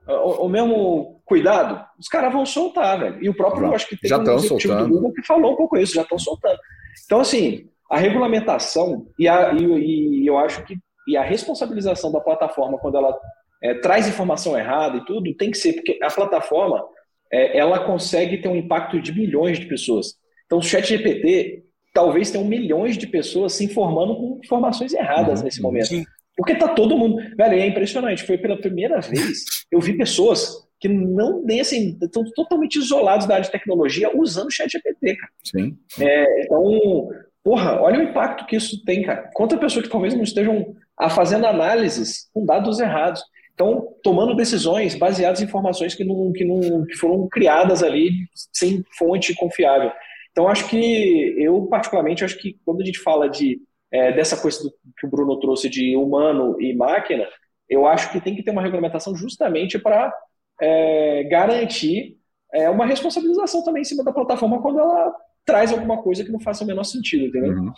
[0.07, 1.85] o, o mesmo cuidado?
[1.99, 3.23] Os caras vão soltar, velho.
[3.23, 5.77] E o próprio, acho que tem já um executivo do Google que falou um pouco
[5.77, 6.59] isso, já estão soltando.
[7.05, 10.77] Então, assim, a regulamentação e, a, e, e eu acho que
[11.07, 13.17] e a responsabilização da plataforma quando ela
[13.63, 16.85] é, traz informação errada e tudo, tem que ser, porque a plataforma
[17.33, 20.15] é, ela consegue ter um impacto de milhões de pessoas.
[20.47, 25.45] Então, o chat GPT talvez tenha milhões de pessoas se informando com informações erradas uhum,
[25.45, 25.89] nesse momento.
[25.89, 26.05] Sim.
[26.37, 27.17] Porque tá todo mundo.
[27.37, 28.25] Velho, é impressionante.
[28.25, 33.35] Foi pela primeira vez eu vi pessoas que não nem assim, estão totalmente isolados da
[33.35, 35.33] área de tecnologia usando o chat GPT, cara.
[35.43, 35.77] Sim.
[35.99, 37.09] É, então,
[37.43, 39.31] porra, olha o impacto que isso tem, cara.
[39.33, 43.23] Quanta pessoa que talvez não estejam a fazendo análises com dados errados.
[43.55, 48.11] Então, tomando decisões baseadas em informações que, não, que, não, que foram criadas ali
[48.53, 49.91] sem fonte confiável.
[50.37, 53.59] Então, acho que eu, particularmente, acho que quando a gente fala de,
[53.91, 57.27] é, dessa coisa do, que o Bruno trouxe de humano e máquina,
[57.67, 60.15] eu acho que tem que ter uma regulamentação justamente para
[60.61, 62.19] é, garantir
[62.53, 65.11] é, uma responsabilização também em cima da plataforma quando ela
[65.43, 67.53] traz alguma coisa que não faça o menor sentido, entendeu?
[67.53, 67.73] Uhum.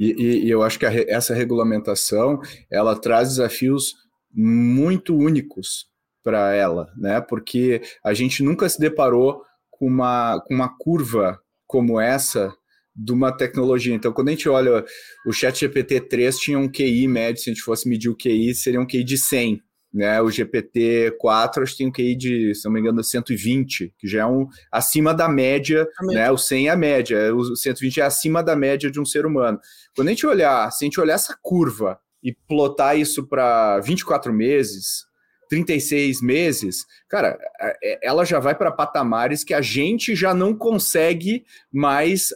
[0.00, 3.94] E, e, e, eu acho que a, essa regulamentação ela traz desafios
[4.34, 5.86] muito únicos
[6.24, 7.20] para ela, né?
[7.20, 11.38] Porque a gente nunca se deparou com uma, com uma curva
[11.70, 12.52] como essa
[12.96, 13.94] de uma tecnologia.
[13.94, 14.84] Então, quando a gente olha
[15.24, 18.52] o Chat GPT 3 tinha um QI médio, se a gente fosse medir o QI,
[18.56, 19.62] seria um QI de 100.
[19.92, 24.06] Né, o GPT-4 acho que tem um QI de, se não me engano, 120, que
[24.06, 26.30] já é um acima da média, né?
[26.30, 29.58] O 100 é a média, o 120 é acima da média de um ser humano.
[29.96, 34.32] Quando a gente olhar, se a gente olhar essa curva e plotar isso para 24
[34.32, 35.06] meses,
[35.50, 37.36] 36 meses, cara,
[37.82, 42.28] é, ela já vai para patamares que a gente já não consegue mais,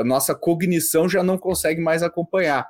[0.00, 2.66] a nossa cognição já não consegue mais acompanhar.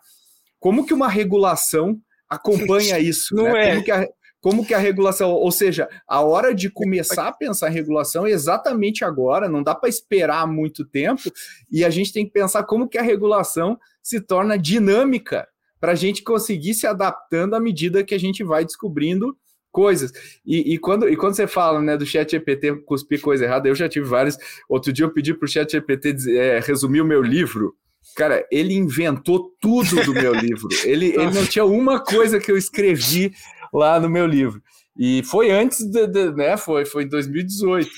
[0.58, 1.96] Como que uma regulação
[2.28, 3.32] acompanha isso?
[3.34, 3.68] Não né?
[3.68, 3.70] é.
[3.70, 4.08] Como que, a,
[4.40, 8.32] como que a regulação, ou seja, a hora de começar a pensar em regulação é
[8.32, 11.30] exatamente agora, não dá para esperar muito tempo,
[11.70, 15.46] e a gente tem que pensar como que a regulação se torna dinâmica
[15.78, 19.36] para a gente conseguir se adaptando à medida que a gente vai descobrindo
[19.72, 20.12] coisas.
[20.46, 23.74] E, e, quando, e quando você fala né, do chat GPT cuspir coisa errada, eu
[23.74, 24.36] já tive vários.
[24.68, 27.74] Outro dia eu pedi para o chat GPT é, resumir o meu livro.
[28.14, 30.68] Cara, ele inventou tudo do meu livro.
[30.84, 33.32] Ele, ele não tinha uma coisa que eu escrevi
[33.72, 34.60] lá no meu livro.
[34.98, 36.56] E foi antes, de, de, né?
[36.56, 37.88] Foi, foi em 2018.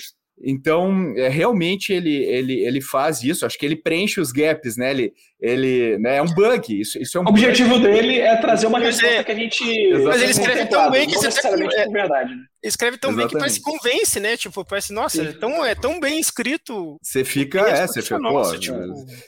[0.43, 4.91] Então, é, realmente ele, ele, ele faz isso, acho que ele preenche os gaps, né?
[4.91, 6.81] Ele, ele né, é um bug.
[6.81, 7.83] Isso, isso é um o objetivo bug.
[7.83, 9.91] dele é trazer uma resposta que a gente.
[10.05, 12.35] Mas ele escreve tão bem que você necessariamente é, verdade.
[12.35, 12.43] Né?
[12.63, 13.33] Escreve tão Exatamente.
[13.33, 14.37] bem que parece convence, né?
[14.39, 16.97] Tipo, parece, nossa, é tão, é tão bem escrito.
[17.03, 18.79] Você fica, é, você fica, nossa, tipo,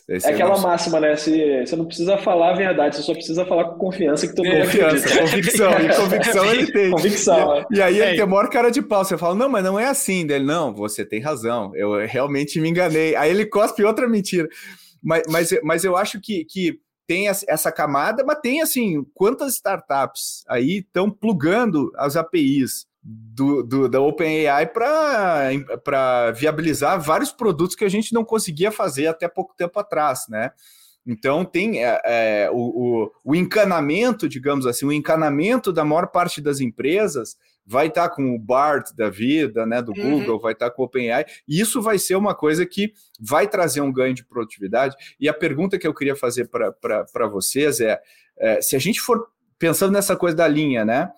[0.09, 0.63] é, é aquela nosso...
[0.63, 1.15] máxima, né?
[1.15, 4.49] Você, você não precisa falar a verdade, você só precisa falar com confiança que todo
[4.49, 6.91] mundo Confiança, convicção, e convicção ele tem.
[6.91, 9.63] Convicção, e, e aí ele tem a maior cara de pau, você fala, não, mas
[9.63, 10.27] não é assim.
[10.27, 13.15] Dele, não, você tem razão, eu realmente me enganei.
[13.17, 14.49] Aí ele cospe outra mentira.
[15.07, 20.45] Mas, mas, mas eu acho que, que tem essa camada, mas tem assim, quantas startups
[20.49, 27.89] aí estão plugando as APIs do, do da OpenAI para viabilizar vários produtos que a
[27.89, 30.51] gente não conseguia fazer até pouco tempo atrás, né?
[31.07, 36.41] Então tem é, é, o, o, o, encanamento, digamos assim, o encanamento da maior parte
[36.41, 40.21] das empresas vai estar tá com o BART da vida, né, do uhum.
[40.21, 43.49] Google, vai estar tá com o OpenAI, e isso vai ser uma coisa que vai
[43.49, 44.97] trazer um ganho de produtividade.
[45.19, 48.01] E a pergunta que eu queria fazer para vocês é,
[48.39, 49.27] é, se a gente for
[49.59, 51.11] pensando nessa coisa da linha, né,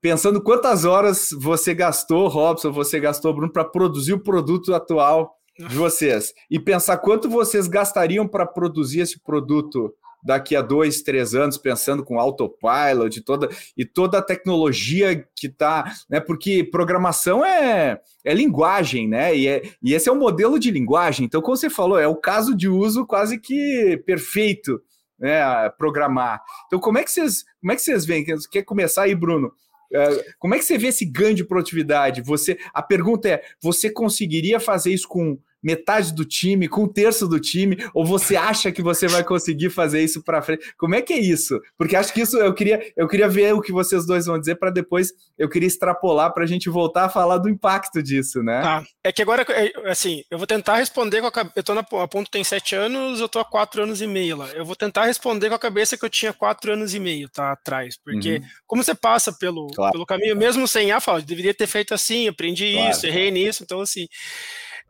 [0.00, 5.76] pensando quantas horas você gastou, Robson, você gastou, Bruno, para produzir o produto atual de
[5.76, 11.58] vocês e pensar quanto vocês gastariam para produzir esse produto daqui a dois, três anos,
[11.58, 16.20] pensando com autopilot e toda, e toda a tecnologia que está, né?
[16.20, 19.36] Porque programação é, é linguagem, né?
[19.36, 21.26] E, é, e esse é o modelo de linguagem.
[21.26, 24.80] Então, como você falou, é o caso de uso quase que perfeito,
[25.18, 25.68] né?
[25.70, 26.40] Programar.
[26.66, 28.24] Então, como é que vocês, como é que vocês veem?
[28.50, 29.52] Quer começar aí, Bruno?
[29.92, 32.22] É, como é que você vê esse ganho de produtividade?
[32.22, 37.28] Você, a pergunta é: você conseguiria fazer isso com metade do time, com um terço
[37.28, 40.74] do time, ou você acha que você vai conseguir fazer isso para frente?
[40.76, 41.60] Como é que é isso?
[41.76, 44.56] Porque acho que isso eu queria, eu queria ver o que vocês dois vão dizer
[44.56, 48.60] para depois eu queria extrapolar para a gente voltar a falar do impacto disso, né?
[48.62, 48.84] Tá.
[49.04, 52.08] É que agora, é, assim, eu vou tentar responder com a eu tô na a
[52.08, 54.48] ponto tem sete anos, eu tô há quatro anos e meio lá.
[54.50, 57.52] Eu vou tentar responder com a cabeça que eu tinha quatro anos e meio, tá,
[57.52, 58.44] atrás, porque uhum.
[58.66, 59.92] como você passa pelo, claro.
[59.92, 62.90] pelo caminho, mesmo sem a fala, deveria ter feito assim, aprendi claro.
[62.90, 64.06] isso, errei nisso, então assim,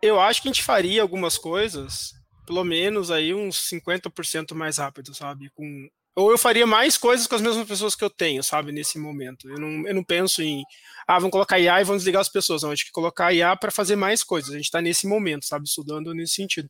[0.03, 2.13] eu acho que a gente faria algumas coisas,
[2.45, 5.49] pelo menos aí uns 50% mais rápido, sabe?
[5.55, 8.99] Com, ou eu faria mais coisas com as mesmas pessoas que eu tenho, sabe, nesse
[8.99, 9.49] momento.
[9.49, 10.65] Eu não, eu não penso em,
[11.07, 12.63] ah, vamos colocar IA e vamos desligar as pessoas.
[12.63, 14.51] Não, a gente tem que colocar IA para fazer mais coisas.
[14.51, 16.69] A gente está nesse momento, sabe, estudando nesse sentido.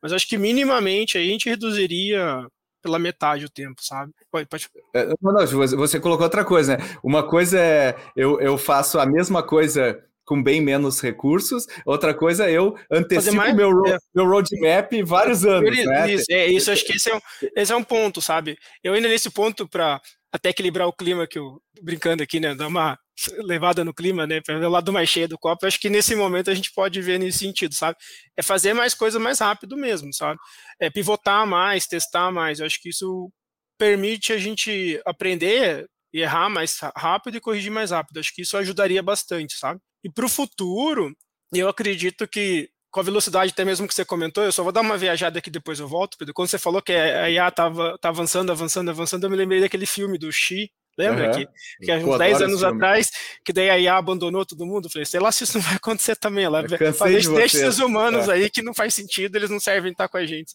[0.00, 2.46] Mas acho que minimamente a gente reduziria
[2.80, 4.12] pela metade o tempo, sabe?
[4.30, 4.68] Pode, pode...
[4.94, 6.98] É, não, não, você colocou outra coisa, né?
[7.02, 11.66] Uma coisa é eu, eu faço a mesma coisa com bem menos recursos.
[11.86, 13.98] Outra coisa, eu antecipo mais, meu, ro é.
[14.14, 15.72] meu roadmap vários anos.
[15.72, 16.12] Isso, né?
[16.12, 17.20] isso, é, isso acho que esse é, um,
[17.56, 18.58] esse é um ponto, sabe?
[18.84, 19.98] Eu ainda nesse ponto para
[20.30, 22.98] até equilibrar o clima que eu brincando aqui, né, dar uma
[23.38, 25.64] levada no clima, né, para ver o lado mais cheio do copo.
[25.64, 27.96] acho que nesse momento a gente pode ver nesse sentido, sabe?
[28.36, 30.38] É fazer mais coisa mais rápido mesmo, sabe?
[30.78, 32.60] É pivotar mais, testar mais.
[32.60, 33.32] Eu acho que isso
[33.78, 38.20] permite a gente aprender e errar mais rápido e corrigir mais rápido.
[38.20, 39.80] Acho que isso ajudaria bastante, sabe?
[40.04, 41.14] E para o futuro,
[41.52, 44.80] eu acredito que com a velocidade até mesmo que você comentou, eu só vou dar
[44.80, 48.08] uma viajada aqui depois eu volto, porque quando você falou que a IA estava tá
[48.08, 51.26] avançando, avançando, avançando, eu me lembrei daquele filme do Xi, lembra?
[51.26, 51.32] Uhum.
[51.32, 51.48] Que,
[51.84, 53.10] que há uns 10 anos atrás,
[53.44, 55.74] que daí a IA abandonou todo mundo, eu falei, sei lá se isso não vai
[55.76, 58.32] acontecer também, ela deixa, de esses humanos é.
[58.32, 60.54] aí que não faz sentido, eles não servem estar com a gente.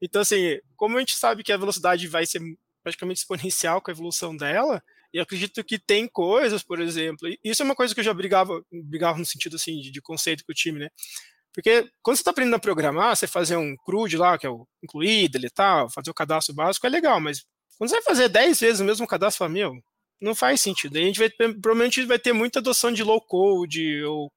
[0.00, 2.40] Então assim, como a gente sabe que a velocidade vai ser
[2.84, 4.80] praticamente exponencial com a evolução dela,
[5.14, 8.60] e acredito que tem coisas, por exemplo, isso é uma coisa que eu já brigava,
[8.70, 10.88] brigava no sentido assim de, de conceito com o time, né?
[11.52, 14.66] Porque quando você está aprendendo a programar, você fazer um CRUD lá, que é o
[14.82, 17.44] incluir, deletar, fazer o cadastro básico, é legal, mas
[17.78, 19.72] quando você vai fazer 10 vezes o mesmo cadastro, fala, meu,
[20.20, 20.96] não faz sentido.
[20.96, 24.32] Aí a gente vai, provavelmente vai ter muita adoção de low code ou,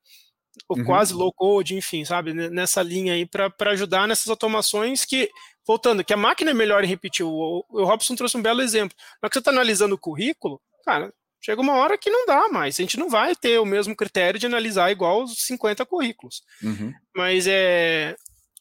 [0.69, 0.85] ou uhum.
[0.85, 5.29] quase low code, enfim, sabe, nessa linha aí para ajudar nessas automações que,
[5.65, 7.25] voltando, que a máquina é melhor em repetir.
[7.25, 8.95] O, o Robson trouxe um belo exemplo.
[9.21, 12.80] Na que você está analisando o currículo, cara, chega uma hora que não dá mais.
[12.80, 16.41] A gente não vai ter o mesmo critério de analisar igual os 50 currículos.
[16.63, 16.93] Uhum.
[17.15, 18.15] Mas é.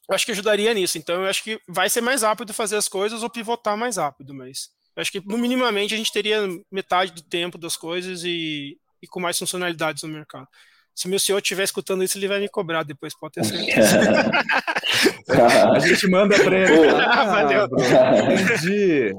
[0.09, 0.97] Eu acho que ajudaria nisso.
[0.97, 4.33] Então, eu acho que vai ser mais rápido fazer as coisas ou pivotar mais rápido,
[4.33, 4.69] mas.
[4.95, 9.07] Eu acho que, no minimamente, a gente teria metade do tempo das coisas e, e
[9.07, 10.47] com mais funcionalidades no mercado.
[10.95, 13.99] Se meu senhor estiver escutando isso, ele vai me cobrar depois, pode ter certeza.
[15.71, 16.89] a gente manda para ele.
[16.97, 17.69] Ah, valeu.
[18.33, 19.13] Entendi.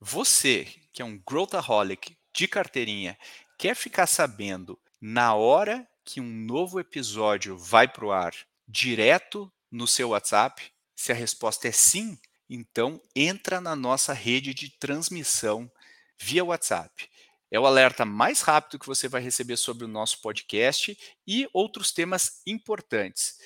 [0.00, 3.18] Você, que é um growthaholic de carteirinha,
[3.58, 8.34] quer ficar sabendo na hora que um novo episódio vai para o ar
[8.66, 10.72] direto no seu WhatsApp?
[10.96, 15.70] Se a resposta é sim, então entra na nossa rede de transmissão
[16.18, 17.06] via WhatsApp.
[17.50, 21.92] É o alerta mais rápido que você vai receber sobre o nosso podcast e outros
[21.92, 23.36] temas importantes.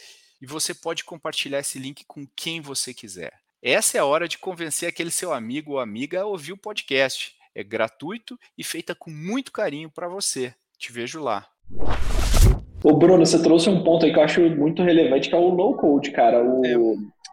[0.40, 3.43] E você pode compartilhar esse link com quem você quiser.
[3.66, 7.32] Essa é a hora de convencer aquele seu amigo ou amiga a ouvir o podcast.
[7.54, 10.52] É gratuito e feita com muito carinho para você.
[10.76, 11.46] Te vejo lá.
[12.84, 15.48] Ô Bruno, você trouxe um ponto aí que eu acho muito relevante, que é o
[15.48, 16.44] low code, cara.
[16.44, 16.74] O, é.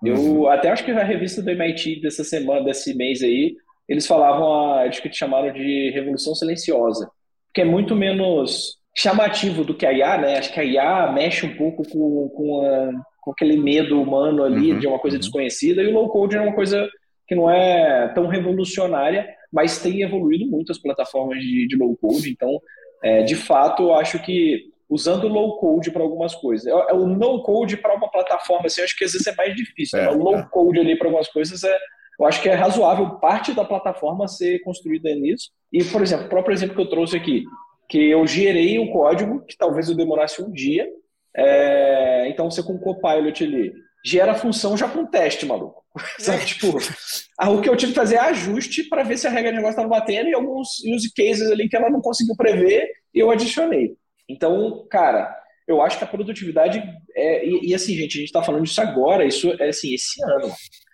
[0.02, 0.48] Eu uhum.
[0.48, 3.54] até acho que a revista do MIT dessa semana, desse mês aí,
[3.90, 7.12] eles falavam, a, acho que chamaram de revolução silenciosa,
[7.54, 10.38] que é muito menos chamativo do que a IA, né?
[10.38, 12.90] Acho que a IA mexe um pouco com, com a,
[13.22, 15.22] com aquele medo humano ali uhum, de uma coisa uhum.
[15.22, 16.90] desconhecida, e o low code é uma coisa
[17.28, 22.30] que não é tão revolucionária, mas tem evoluído muito as plataformas de, de low code,
[22.30, 22.60] então,
[23.04, 26.68] é, de fato, eu acho que usando low code para algumas coisas.
[26.68, 29.36] É, é, o no code para uma plataforma, assim, eu acho que às vezes é
[29.36, 29.98] mais difícil.
[29.98, 30.12] É, né?
[30.12, 30.48] O low é.
[30.52, 31.78] code ali para algumas coisas é,
[32.20, 35.50] eu acho que é razoável parte da plataforma ser construída nisso.
[35.72, 37.46] E, por exemplo, o próprio exemplo que eu trouxe aqui,
[37.90, 40.88] que eu gerei o código, que talvez eu demorasse um dia,
[41.36, 45.82] é, então você com o Copilot ali gera a função já com teste, maluco.
[46.20, 46.46] Sabe?
[46.46, 49.58] tipo, o que eu tive que fazer é ajuste para ver se a regra de
[49.58, 53.30] negócio estava batendo e alguns use cases ali que ela não conseguiu prever e eu
[53.30, 53.96] adicionei.
[54.28, 55.36] Então, cara,
[55.68, 56.82] eu acho que a produtividade
[57.16, 57.46] é.
[57.46, 60.52] E, e assim, gente, a gente está falando disso agora, isso é assim, esse ano.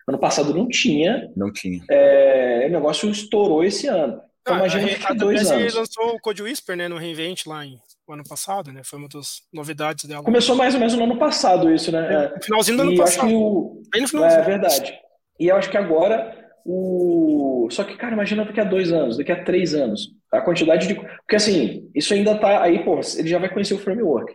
[0.08, 1.30] Ano passado não tinha.
[1.36, 1.84] Não tinha.
[1.91, 4.21] É, o negócio estourou esse ano.
[4.41, 5.74] Então, ah, imagina a, dois anos.
[5.74, 7.78] lançou o Code Whisper né, no Reinvent lá em
[8.08, 8.82] o ano passado, né?
[8.84, 10.24] Foi uma das novidades dela.
[10.24, 12.32] Começou mais ou menos no ano passado isso, né?
[12.36, 13.34] No finalzinho do ano passado.
[13.34, 13.82] O...
[13.91, 14.41] Bem no finalzinho.
[14.41, 14.99] É verdade.
[15.39, 16.36] E eu acho que agora
[16.66, 17.68] o.
[17.70, 20.10] Só que, cara, imagina daqui a dois anos, daqui a três anos.
[20.32, 20.95] A quantidade de.
[20.95, 22.62] Porque assim, isso ainda tá.
[22.62, 24.34] Aí, pô, ele já vai conhecer o framework.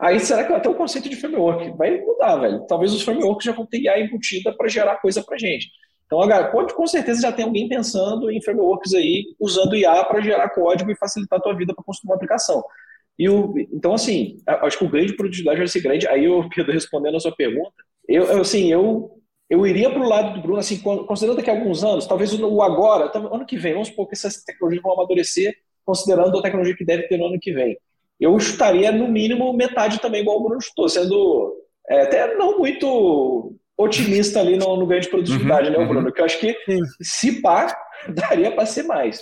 [0.00, 2.66] Aí será que até o conceito de framework vai mudar, velho?
[2.66, 5.68] Talvez os frameworks já vão ter IA embutida para gerar coisa para gente.
[6.06, 10.48] Então, pode com certeza já tem alguém pensando em frameworks aí, usando IA para gerar
[10.48, 12.64] código e facilitar a tua vida para construir uma aplicação.
[13.20, 16.08] E o, então, assim, acho que o ganho de produtividade vai ser grande.
[16.08, 17.74] Aí, eu, Pedro, respondendo a sua pergunta,
[18.08, 19.10] eu, assim, eu,
[19.48, 22.62] eu iria para o lado do Bruno, assim, considerando daqui a alguns anos, talvez o
[22.62, 25.54] agora, ano que vem, vamos supor que essas tecnologias vão amadurecer,
[25.84, 27.76] considerando a tecnologia que deve ter no ano que vem
[28.20, 31.56] eu chutaria no mínimo metade também, igual o Bruno chutou, sendo
[31.88, 36.06] é, até não muito otimista ali no, no ganho de produtividade, uhum, né, Bruno?
[36.06, 36.12] Uhum.
[36.12, 36.54] Que eu acho que
[37.00, 37.74] se pá,
[38.14, 39.18] daria para ser mais.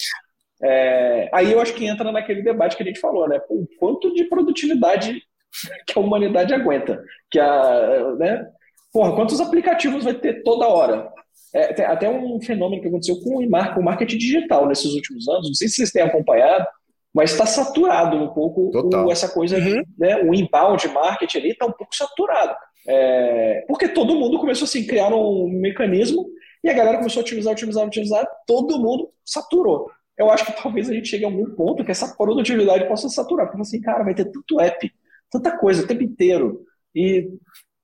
[0.63, 3.41] É, aí eu acho que entra naquele debate que a gente falou, né?
[3.49, 5.23] O quanto de produtividade
[5.87, 7.03] que a humanidade aguenta.
[7.31, 8.47] Que a, né?
[8.93, 11.11] Porra, quantos aplicativos vai ter toda hora?
[11.55, 15.55] É, tem até um fenômeno que aconteceu com o marketing digital nesses últimos anos, não
[15.55, 16.67] sei se vocês têm acompanhado,
[17.15, 19.83] mas está saturado um pouco o, essa coisa, uhum.
[19.99, 22.55] né, o inbound marketing ali está um pouco saturado.
[22.87, 26.27] É, porque todo mundo começou assim, criar um mecanismo
[26.63, 29.91] e a galera começou a otimizar, otimizar, otimizar, todo mundo saturou.
[30.19, 33.47] Eu acho que talvez a gente chegue a algum ponto que essa produtividade possa saturar,
[33.47, 34.93] porque assim, cara, vai ter tanto app,
[35.31, 36.65] tanta coisa o tempo inteiro,
[36.95, 37.29] e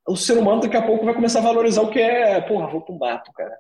[0.09, 2.83] o ser humano daqui a pouco vai começar a valorizar o que é, porra, vou
[2.83, 3.57] pro mato, cara.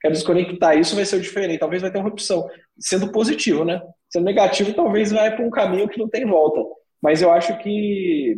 [0.00, 2.48] Quero desconectar isso, vai ser o diferente, talvez vai ter uma opção,
[2.78, 3.80] sendo positivo, né?
[4.08, 6.60] Sendo negativo, talvez vai para um caminho que não tem volta.
[7.02, 8.36] Mas eu acho que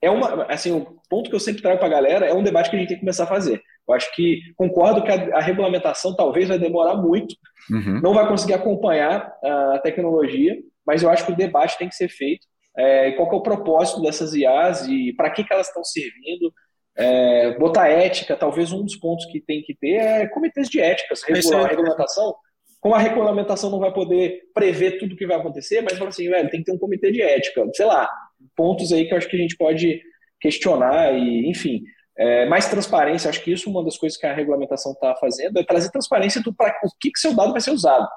[0.00, 2.70] é uma, assim, o ponto que eu sempre trago para a galera é um debate
[2.70, 3.60] que a gente tem que começar a fazer.
[3.88, 7.34] Eu acho que concordo que a, a regulamentação talvez vai demorar muito,
[7.70, 8.00] uhum.
[8.02, 12.08] não vai conseguir acompanhar a tecnologia, mas eu acho que o debate tem que ser
[12.08, 12.46] feito.
[12.76, 16.52] É, qual é o propósito dessas IAs e para que, que elas estão servindo?
[16.96, 21.22] É, botar ética, talvez um dos pontos que tem que ter é comitês de éticas,
[21.22, 21.68] regular, é...
[21.68, 22.34] regulamentação
[22.80, 26.28] como a regulamentação não vai poder prever tudo o que vai acontecer, mas fala assim,
[26.28, 28.08] velho, tem que ter um comitê de ética, sei lá,
[28.56, 30.00] pontos aí que eu acho que a gente pode
[30.40, 31.82] questionar e, enfim,
[32.18, 35.58] é, mais transparência, acho que isso é uma das coisas que a regulamentação está fazendo,
[35.58, 38.08] é trazer transparência do para o que, que seu dado vai ser usado.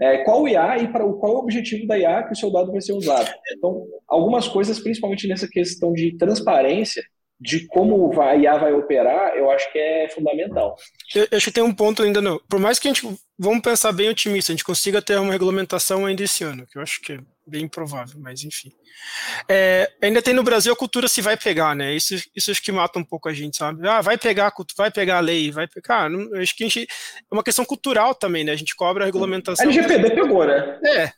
[0.00, 2.80] É, qual IA e para qual o objetivo da IA que o seu dado vai
[2.80, 3.28] ser usado.
[3.50, 7.02] Então, algumas coisas, principalmente nessa questão de transparência,
[7.40, 10.76] de como a IA vai operar, eu acho que é fundamental.
[11.14, 12.40] Eu, acho que tem um ponto ainda não.
[12.48, 13.08] Por mais que a gente,
[13.38, 16.82] vamos pensar bem otimista, a gente consiga ter uma regulamentação ainda esse ano, que eu
[16.82, 18.70] acho que é bem improvável, mas enfim.
[19.48, 21.94] É, ainda tem no Brasil a cultura se vai pegar, né?
[21.94, 23.86] Isso, isso acho que mata um pouco a gente, sabe?
[23.88, 26.10] Ah, vai pegar, vai pegar a lei, vai pegar.
[26.10, 28.52] Não, acho que a gente, é uma questão cultural também, né?
[28.52, 29.64] A gente cobra a regulamentação.
[29.64, 30.78] A LGPD pegou, né?
[30.84, 31.12] É,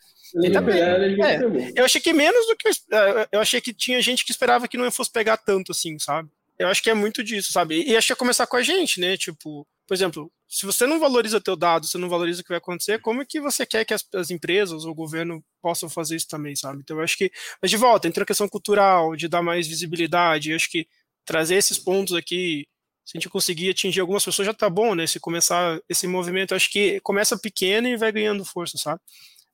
[1.22, 2.68] é, eu achei que menos do que.
[2.68, 6.28] É, eu achei que tinha gente que esperava que não fosse pegar tanto assim, sabe?
[6.58, 7.82] Eu acho que é muito disso, sabe?
[7.82, 9.16] E acho que ia começar com a gente, né?
[9.16, 12.58] Tipo, por exemplo, se você não valoriza teu dado, você não valoriza o que vai
[12.58, 16.16] acontecer, como é que você quer que as, as empresas ou o governo possam fazer
[16.16, 16.80] isso também, sabe?
[16.82, 17.30] Então eu acho que.
[17.62, 20.86] Mas de volta, entre a questão cultural, de dar mais visibilidade, eu acho que
[21.24, 22.66] trazer esses pontos aqui
[23.10, 25.04] se a gente conseguir atingir algumas pessoas, já tá bom, né?
[25.04, 29.00] Se começar esse movimento, acho que começa pequeno e vai ganhando força, sabe?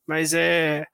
[0.07, 0.85] Mas é,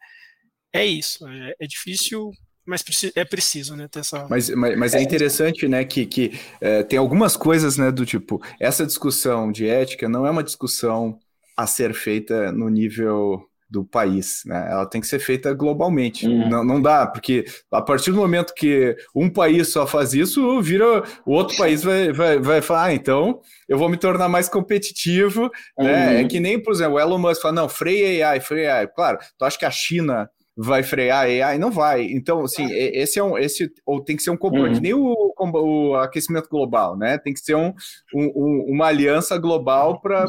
[0.72, 1.26] é isso.
[1.28, 2.30] É, é difícil,
[2.64, 2.84] mas
[3.14, 4.26] é preciso, né, ter essa...
[4.28, 8.06] Mas, mas, mas é, é interessante, né, que, que é, tem algumas coisas, né, do
[8.06, 11.18] tipo, essa discussão de ética não é uma discussão
[11.56, 14.68] a ser feita no nível do país, né?
[14.70, 16.26] Ela tem que ser feita globalmente.
[16.28, 16.48] Uhum.
[16.48, 21.02] Não, não dá, porque a partir do momento que um país só faz isso, vira
[21.24, 25.50] o outro país vai, vai, vai falar, ah, então eu vou me tornar mais competitivo,
[25.78, 25.86] uhum.
[25.86, 26.20] né?
[26.20, 28.88] É que nem, por exemplo, o Elon Musk fala, não, freia AI, freia AI.
[28.88, 31.58] Claro, tu acha que a China vai frear a AI?
[31.58, 32.02] Não vai.
[32.02, 34.82] Então, assim, esse é um, esse ou tem que ser um componente, uhum.
[34.82, 37.16] nem o, o, aquecimento global, né?
[37.16, 37.72] Tem que ser um,
[38.14, 40.26] um uma aliança global para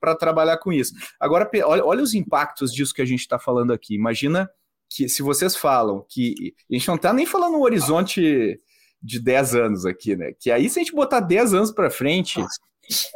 [0.00, 0.92] para trabalhar com isso.
[1.20, 3.94] Agora, olha, olha os impactos disso que a gente está falando aqui.
[3.94, 4.48] Imagina
[4.88, 6.54] que se vocês falam que.
[6.70, 8.60] A gente não está nem falando um horizonte
[9.02, 10.32] de 10 anos aqui, né?
[10.38, 12.40] Que aí, se a gente botar 10 anos para frente.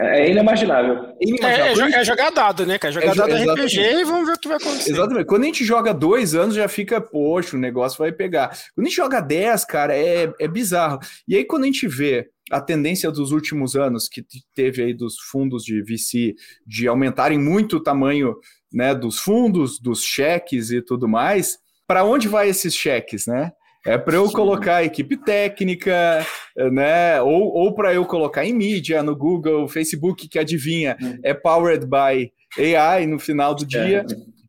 [0.01, 1.05] É inimaginável.
[1.05, 1.87] É, inimaginável.
[1.87, 2.93] É, é, é jogar dado, né, cara?
[2.93, 3.81] Jogar é, dado exatamente.
[3.81, 4.91] RPG e vamos ver o que vai acontecer.
[4.91, 5.27] Exatamente.
[5.27, 8.49] Quando a gente joga dois anos, já fica, poxa, o negócio vai pegar.
[8.75, 10.99] Quando a gente joga 10, cara, é, é bizarro.
[11.27, 14.25] E aí, quando a gente vê a tendência dos últimos anos que
[14.55, 16.35] teve aí dos fundos de VC
[16.67, 18.37] de aumentarem muito o tamanho
[18.73, 23.53] né, dos fundos, dos cheques e tudo mais, para onde vai esses cheques, né?
[23.87, 26.27] É para eu colocar a equipe técnica,
[26.71, 27.21] né?
[27.23, 31.19] Ou, ou para eu colocar em mídia, no Google, Facebook, que adivinha, hum.
[31.25, 34.05] é powered by AI no final do dia.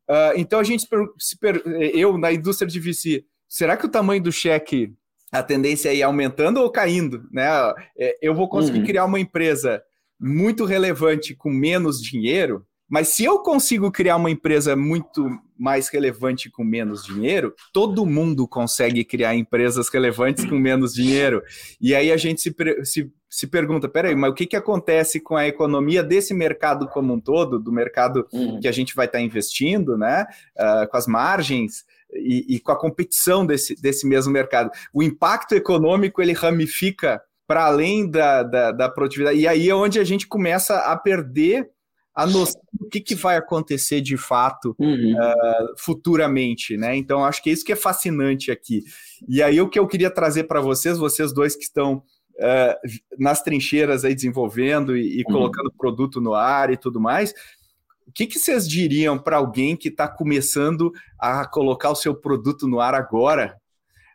[0.10, 0.86] Uh, então a gente
[1.18, 1.62] se per...
[1.94, 4.94] eu na indústria de VC, será que o tamanho do cheque
[5.32, 7.48] a tendência é ir aumentando ou caindo, né?
[7.98, 8.86] É, eu vou conseguir uhum.
[8.86, 9.82] criar uma empresa
[10.20, 15.26] muito relevante com menos dinheiro, mas se eu consigo criar uma empresa muito
[15.58, 21.42] mais relevante com menos dinheiro, todo mundo consegue criar empresas relevantes com menos dinheiro.
[21.80, 22.54] E aí a gente se,
[22.84, 27.14] se, se pergunta: peraí, mas o que, que acontece com a economia desse mercado como
[27.14, 28.60] um todo, do mercado uhum.
[28.60, 30.26] que a gente vai estar tá investindo, né?
[30.60, 31.86] Uh, com as margens.
[32.14, 34.70] E, e, com a competição desse, desse mesmo mercado.
[34.94, 39.38] O impacto econômico ele ramifica para além da, da, da, produtividade.
[39.38, 41.70] E aí é onde a gente começa a perder
[42.14, 45.16] a noção do que, que vai acontecer de fato uhum.
[45.16, 46.96] uh, futuramente, né?
[46.96, 48.84] Então, acho que é isso que é fascinante aqui.
[49.28, 52.04] E aí, o que eu queria trazer para vocês, vocês dois que estão
[52.36, 55.34] uh, nas trincheiras aí desenvolvendo e, e uhum.
[55.34, 57.34] colocando produto no ar e tudo mais,
[58.12, 62.68] o que, que vocês diriam para alguém que está começando a colocar o seu produto
[62.68, 63.58] no ar agora,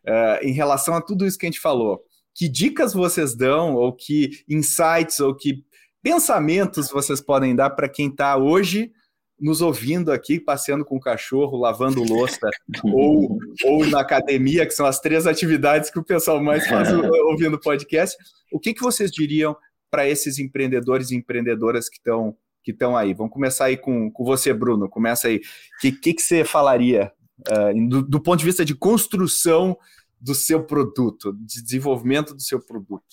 [0.06, 2.04] uh, em relação a tudo isso que a gente falou?
[2.36, 5.64] que dicas vocês dão, ou que insights, ou que
[6.02, 8.92] pensamentos vocês podem dar para quem está hoje
[9.40, 12.48] nos ouvindo aqui, passeando com o cachorro, lavando louça,
[12.84, 16.90] ou, ou na academia, que são as três atividades que o pessoal mais faz
[17.30, 18.14] ouvindo podcast.
[18.52, 19.56] O que, que vocês diriam
[19.90, 22.36] para esses empreendedores e empreendedoras que estão
[22.66, 23.14] que estão aí?
[23.14, 24.88] Vamos começar aí com, com você, Bruno.
[24.88, 25.36] Começa aí.
[25.36, 27.12] O que, que, que você falaria
[27.48, 29.78] uh, do, do ponto de vista de construção
[30.20, 33.04] do seu produto, de desenvolvimento do seu produto?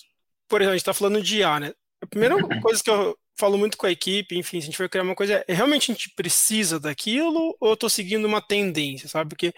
[0.48, 1.72] Por exemplo, a gente está falando de IA, né?
[2.02, 4.88] A primeira coisa que eu falo muito com a equipe, enfim, se a gente for
[4.88, 9.08] criar uma coisa, é realmente a gente precisa daquilo ou eu estou seguindo uma tendência,
[9.08, 9.28] sabe?
[9.28, 9.52] Porque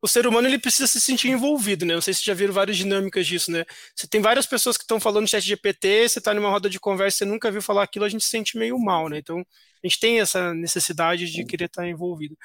[0.00, 1.94] o ser humano ele precisa se sentir envolvido, né?
[1.94, 3.64] Não sei se já viram várias dinâmicas disso, né?
[3.94, 6.78] Você tem várias pessoas que estão falando de chat GPT, você está numa roda de
[6.78, 9.18] conversa, você nunca viu falar aquilo, a gente se sente meio mal, né?
[9.18, 12.36] Então, a gente tem essa necessidade de querer estar envolvido.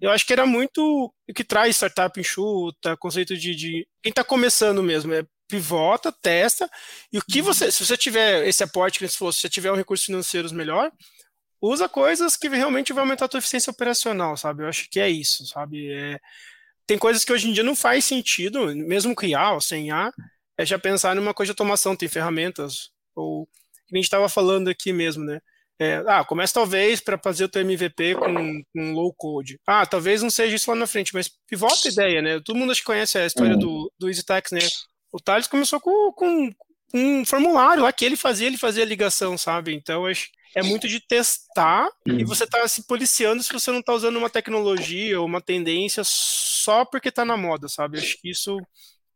[0.00, 4.24] Eu acho que era muito o que traz startup enxuta, conceito de, de quem está
[4.24, 6.68] começando mesmo, é pivota, testa,
[7.12, 9.76] e o que você, se você tiver esse aporte que falou, se você tiver um
[9.76, 10.90] recurso financeiro melhor,
[11.60, 14.62] usa coisas que realmente vai aumentar a tua eficiência operacional, sabe?
[14.62, 15.88] Eu acho que é isso, sabe?
[15.92, 16.18] É,
[16.86, 20.12] tem coisas que hoje em dia não faz sentido, mesmo com IA ou sem IA,
[20.58, 23.46] é já pensar numa coisa de automação, tem ferramentas, ou
[23.86, 25.40] que a gente estava falando aqui mesmo, né?
[25.78, 29.60] É, ah, começa talvez para fazer o teu MVP com, com, low code.
[29.66, 32.40] Ah, talvez não seja isso lá na frente, mas pivota a ideia, né?
[32.42, 34.60] Todo mundo acho que conhece a história do, do EasyTax, né?
[35.12, 36.50] O Thales começou com, com,
[36.94, 39.74] um formulário lá que ele fazia, ele fazia a ligação, sabe?
[39.74, 43.92] Então, acho é muito de testar e você tá se policiando se você não tá
[43.92, 46.02] usando uma tecnologia ou uma tendência
[46.66, 47.98] só porque tá na moda, sabe?
[47.98, 48.58] Acho que isso,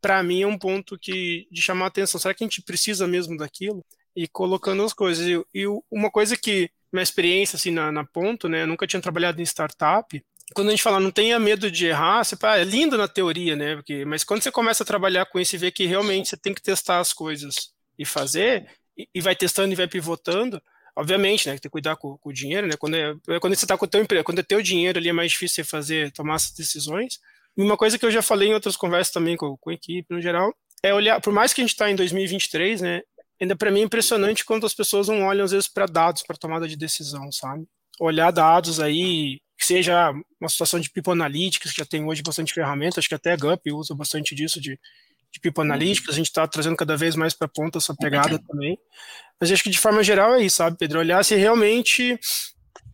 [0.01, 2.21] para mim, é um ponto que de chamar atenção.
[2.21, 3.85] Será que a gente precisa mesmo daquilo?
[4.15, 5.27] e colocando as coisas.
[5.27, 9.01] E, e uma coisa que, minha experiência assim na, na ponto, né, eu nunca tinha
[9.01, 10.23] trabalhado em startup,
[10.53, 13.55] quando a gente fala não tenha medo de errar, você fala, é lindo na teoria,
[13.55, 13.77] né?
[13.77, 16.53] Porque, mas quando você começa a trabalhar com isso e vê que realmente você tem
[16.53, 20.61] que testar as coisas e fazer, e, e vai testando e vai pivotando,
[20.97, 21.53] obviamente, né?
[21.53, 22.75] Tem que cuidar com, com o dinheiro, né?
[22.77, 25.13] Quando, é, quando você está com o teu emprego, quando é teu dinheiro ali é
[25.13, 27.21] mais difícil você fazer, tomar essas decisões.
[27.57, 30.21] Uma coisa que eu já falei em outras conversas também com, com a equipe no
[30.21, 33.03] geral, é olhar, por mais que a gente está em 2023, né?
[33.41, 36.37] ainda para mim é impressionante quando as pessoas não olham às vezes para dados para
[36.37, 37.67] tomada de decisão, sabe?
[37.99, 42.53] Olhar dados aí, que seja uma situação de People Analytics, que já tem hoje bastante
[42.53, 44.79] ferramentas, acho que até a GUP usa bastante disso de,
[45.33, 48.79] de People Analytics, a gente está trazendo cada vez mais para ponta essa pegada também.
[49.41, 50.99] Mas acho que de forma geral é isso, sabe, Pedro?
[50.99, 52.19] Olhar se realmente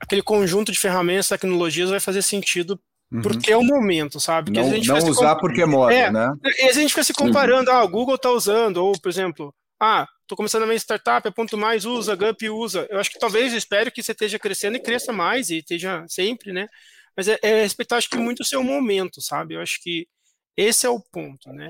[0.00, 2.80] aquele conjunto de ferramentas, tecnologias vai fazer sentido
[3.16, 3.22] Uhum.
[3.22, 4.52] Porque é o momento, sabe?
[4.52, 6.32] Porque não, não usar porque é moda, é, né?
[6.58, 7.76] E a gente fica se comparando, uhum.
[7.76, 11.30] ah, o Google está usando, ou, por exemplo, ah, estou começando a minha startup, é
[11.30, 12.86] ponto mais, usa, Gup usa.
[12.90, 16.04] Eu acho que talvez, eu espero que você esteja crescendo e cresça mais e esteja
[16.08, 16.68] sempre, né?
[17.16, 19.54] Mas é, é respeitar, acho que muito o seu momento, sabe?
[19.54, 20.06] Eu acho que
[20.56, 21.68] esse é o ponto, né?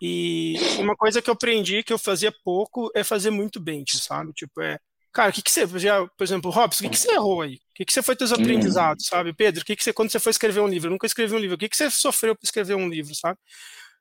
[0.00, 4.32] E uma coisa que eu aprendi que eu fazia pouco é fazer muito bem, sabe?
[4.32, 4.78] Tipo, é,
[5.14, 7.54] cara, o que, que você, já, por exemplo, Robson, o que, que você errou aí?
[7.54, 9.32] O que, que você foi teus aprendizados, sabe?
[9.32, 10.88] Pedro, o que, que você, quando você foi escrever um livro?
[10.88, 11.54] Eu nunca escrevi um livro.
[11.54, 13.38] O que, que você sofreu para escrever um livro, sabe?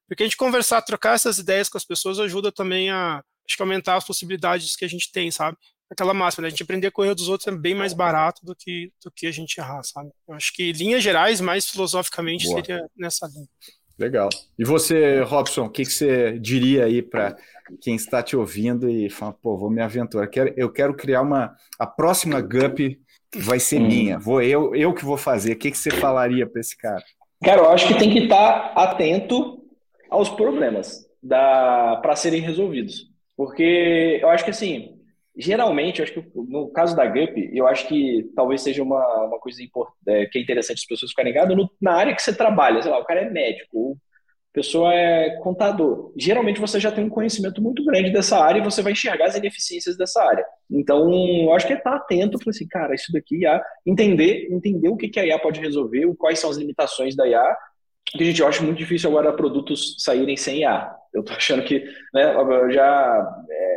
[0.08, 3.62] Porque a gente conversar, trocar essas ideias com as pessoas ajuda também a, acho que
[3.62, 5.58] aumentar as possibilidades que a gente tem, sabe?
[5.90, 6.48] Aquela máxima, né?
[6.48, 9.28] a gente aprender a correr dos outros é bem mais barato do que, do que
[9.28, 10.10] a gente errar, sabe?
[10.28, 12.56] Eu acho que linhas gerais, mais filosoficamente, Boa.
[12.56, 13.48] seria nessa linha.
[13.98, 14.30] Legal.
[14.58, 17.36] E você, Robson, o que, que você diria aí para
[17.82, 21.22] quem está te ouvindo e fala, pô, vou me aventurar, eu quero, eu quero criar
[21.22, 21.56] uma.
[21.78, 23.00] A próxima GUP
[23.36, 23.88] vai ser hum.
[23.88, 25.54] minha, vou eu, eu que vou fazer.
[25.54, 27.04] O que, que você falaria para esse cara?
[27.44, 29.64] Cara, eu acho que tem que estar atento
[30.10, 33.12] aos problemas para serem resolvidos.
[33.36, 34.93] Porque eu acho que assim,
[35.36, 39.60] geralmente, acho que no caso da GUP, eu acho que talvez seja uma, uma coisa
[40.08, 42.82] é, que é interessante as pessoas ficarem ligadas na área que você trabalha.
[42.82, 46.14] Sei lá, o cara é médico, ou a pessoa é contador.
[46.16, 49.36] Geralmente você já tem um conhecimento muito grande dessa área e você vai enxergar as
[49.36, 50.46] ineficiências dessa área.
[50.70, 54.90] Então, eu acho que é estar atento, falar assim, cara, isso daqui IA, entender, entender
[54.90, 57.58] o que, que a IA pode resolver, quais são as limitações da IA,
[58.06, 60.96] que, gente, eu acho muito difícil agora produtos saírem sem IA.
[61.14, 62.34] Eu tô achando que, né,
[62.72, 63.73] já, é,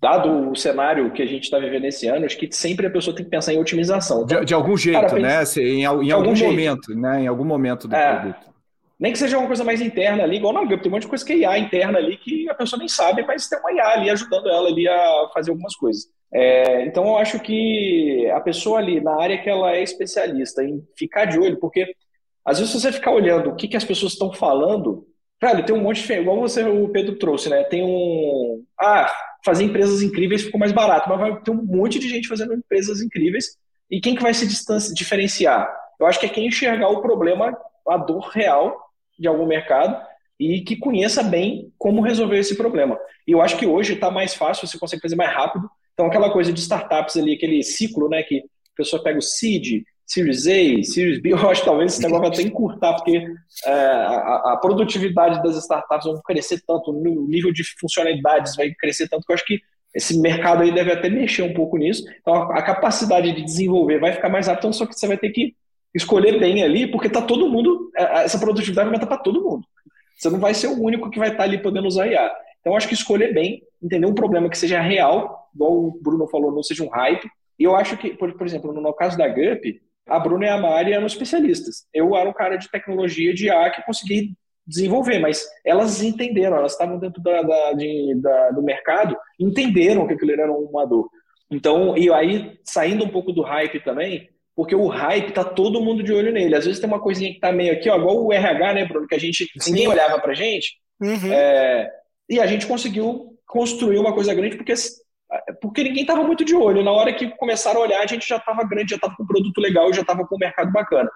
[0.00, 3.14] dado o cenário que a gente está vivendo esse ano, acho que sempre a pessoa
[3.14, 4.22] tem que pensar em otimização.
[4.22, 5.44] Então, de, de, algum jeito, cara, né?
[5.58, 7.22] Em, em algum, algum momento, né?
[7.22, 8.50] Em algum momento do é, produto.
[8.98, 11.08] Nem que seja uma coisa mais interna ali, igual na Gup, tem um monte de
[11.08, 13.88] coisa que é IA interna ali que a pessoa nem sabe, mas tem uma IA
[13.88, 16.06] ali ajudando ela ali a fazer algumas coisas.
[16.32, 20.82] É, então eu acho que a pessoa ali, na área que ela é especialista, em
[20.96, 21.94] ficar de olho, porque
[22.44, 25.06] às vezes se você ficar olhando o que, que as pessoas estão falando,
[25.42, 26.12] velho, tem um monte de.
[26.12, 27.64] Igual você, o Pedro trouxe, né?
[27.64, 28.62] Tem um.
[28.78, 29.10] Ah,
[29.44, 33.00] fazer empresas incríveis ficou mais barato, mas vai ter um monte de gente fazendo empresas
[33.00, 33.56] incríveis.
[33.90, 34.46] E quem que vai se
[34.94, 35.68] diferenciar?
[35.98, 37.56] Eu acho que é quem enxergar o problema,
[37.88, 38.76] a dor real
[39.18, 40.00] de algum mercado
[40.38, 42.98] e que conheça bem como resolver esse problema.
[43.26, 45.68] E eu acho que hoje está mais fácil, você consegue fazer mais rápido.
[45.92, 49.82] Então, aquela coisa de startups ali, aquele ciclo, né, que a pessoa pega o seed,
[50.10, 53.24] Series A, Series B, eu acho que talvez esse negócio vai até encurtar, porque
[53.64, 59.08] é, a, a, produtividade das startups vai crescer tanto, o nível de funcionalidades vai crescer
[59.08, 59.60] tanto, que eu acho que
[59.94, 62.04] esse mercado aí deve até mexer um pouco nisso.
[62.20, 65.30] Então, a, a capacidade de desenvolver vai ficar mais rápida, só que você vai ter
[65.30, 65.54] que
[65.94, 69.64] escolher bem ali, porque tá todo mundo, é, é, essa produtividade vai para todo mundo.
[70.18, 72.30] Você não vai ser o único que vai estar tá ali podendo usar IA.
[72.60, 76.52] Então, acho que escolher bem, entender um problema que seja real, igual o Bruno falou,
[76.52, 77.28] não seja um hype.
[77.58, 79.80] E eu acho que, por, por exemplo, no, caso da GUP,
[80.10, 81.86] a Bruna e a Mari eram especialistas.
[81.94, 84.34] Eu era um cara de tecnologia de IA que consegui
[84.66, 90.14] desenvolver, mas elas entenderam, elas estavam dentro da, da, de, da, do mercado, entenderam que
[90.14, 91.08] aquilo era uma dor.
[91.50, 96.02] Então, e aí, saindo um pouco do hype também, porque o hype tá todo mundo
[96.02, 96.54] de olho nele.
[96.54, 99.06] Às vezes tem uma coisinha que tá meio aqui, ó, igual o RH, né, Bruno,
[99.06, 100.76] que a gente ninguém olhava pra gente.
[101.00, 101.32] Uhum.
[101.32, 101.90] É,
[102.28, 104.74] e a gente conseguiu construir uma coisa grande porque
[105.60, 106.82] porque ninguém estava muito de olho.
[106.82, 109.26] Na hora que começaram a olhar, a gente já estava grande, já estava com um
[109.26, 111.10] produto legal, já estava com um mercado bacana.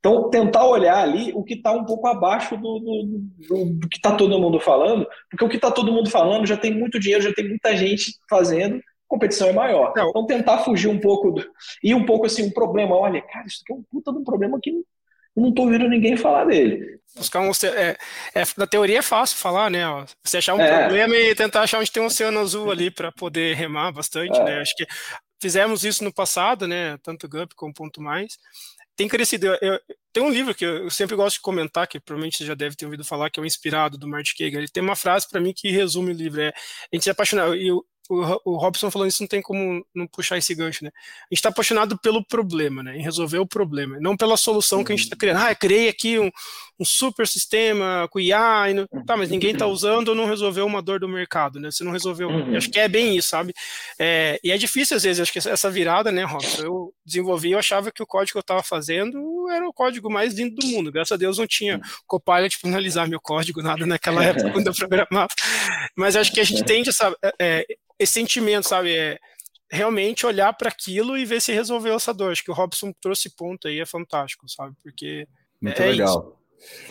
[0.00, 3.98] Então, tentar olhar ali o que está um pouco abaixo do, do, do, do que
[3.98, 7.22] está todo mundo falando, porque o que está todo mundo falando já tem muito dinheiro,
[7.22, 9.92] já tem muita gente fazendo, competição é maior.
[9.94, 10.08] Não.
[10.08, 11.46] Então, tentar fugir um pouco, do,
[11.84, 14.24] e um pouco assim, um problema, olha, cara, isso aqui é um puta de um
[14.24, 14.72] problema que
[15.36, 17.00] eu não estou ouvindo ninguém falar dele.
[17.16, 17.96] Buscar um é,
[18.34, 19.80] é, na teoria é fácil falar, né?
[20.22, 20.80] Você achar um é.
[20.80, 24.44] problema e tentar achar onde tem um oceano azul ali para poder remar bastante, é.
[24.44, 24.60] né?
[24.60, 24.86] Acho que
[25.40, 26.96] fizemos isso no passado, né?
[27.02, 28.38] Tanto GUP como Ponto Mais.
[28.94, 29.46] Tem crescido.
[29.46, 29.80] Eu, eu,
[30.12, 32.84] tem um livro que eu sempre gosto de comentar, que provavelmente você já deve ter
[32.84, 34.58] ouvido falar, que é o Inspirado, do Martin Kagan.
[34.58, 36.40] Ele tem uma frase para mim que resume o livro.
[36.40, 37.48] É, a gente se apaixonar.
[38.10, 40.90] O, o Robson falando isso não tem como não puxar esse gancho, né?
[40.90, 42.96] A gente está apaixonado pelo problema, né?
[42.96, 45.38] Em resolver o problema, não pela solução que a gente está criando.
[45.38, 46.28] Ah, eu criei aqui um,
[46.80, 49.04] um super sistema com IA, não...
[49.04, 51.70] tá, mas ninguém está usando ou não resolveu uma dor do mercado, né?
[51.70, 52.28] Você não resolveu.
[52.28, 52.56] Uhum.
[52.56, 53.52] Acho que é bem isso, sabe?
[53.98, 56.62] É, e é difícil às vezes, acho que essa virada, né, Robson?
[56.62, 60.32] Eu desenvolvi, eu achava que o código que eu estava fazendo era o código mais
[60.32, 60.90] lindo do mundo.
[60.90, 64.74] Graças a Deus não tinha Copilot para analisar meu código, nada naquela época quando eu
[64.74, 65.28] programava.
[65.94, 67.66] Mas acho que a gente tende a é, é
[67.98, 68.96] esse sentimento, sabe?
[68.96, 69.18] É
[69.70, 72.32] realmente olhar para aquilo e ver se resolveu essa dor.
[72.32, 74.74] Acho que o Robson trouxe ponto aí, é fantástico, sabe?
[74.82, 75.28] Porque.
[75.60, 76.18] Muito é legal.
[76.18, 76.39] Isso.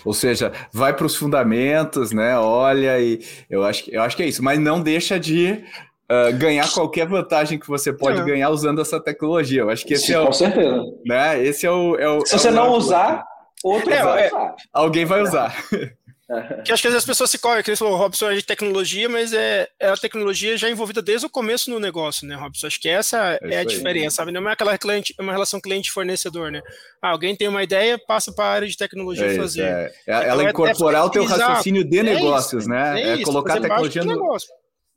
[0.05, 2.37] Ou seja, vai para os fundamentos, né?
[2.37, 5.63] Olha, e eu acho, que, eu acho que é isso, mas não deixa de
[6.11, 8.23] Uh, ganhar qualquer vantagem que você pode é.
[8.25, 9.61] ganhar usando essa tecnologia.
[9.61, 10.25] Eu acho que esse Sim, é o.
[10.25, 10.83] Com certeza.
[11.05, 11.95] Né, esse é o.
[11.97, 13.23] É o Se é você não usar,
[13.63, 14.55] outro é, vai usar.
[14.73, 15.55] Alguém vai usar.
[16.63, 19.67] Que acho que as pessoas se correm, que falou, Robson é de tecnologia, mas é,
[19.79, 22.67] é a tecnologia já envolvida desde o começo no negócio, né, Robson?
[22.67, 24.31] Acho que essa é, é a diferença, sabe?
[24.31, 26.61] Não é aquela cliente, é uma relação cliente-fornecedor, né?
[27.01, 29.63] Ah, alguém tem uma ideia, passa para a área de tecnologia é fazer.
[29.63, 29.65] É.
[29.65, 33.13] é então, ela é incorporar o teu raciocínio de negócios, isso, né?
[33.13, 34.49] É, colocar a tecnologia no negócio.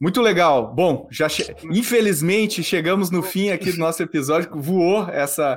[0.03, 0.75] Muito legal.
[0.75, 1.55] Bom, já che...
[1.71, 5.57] infelizmente chegamos no fim aqui do nosso episódio, voou essa,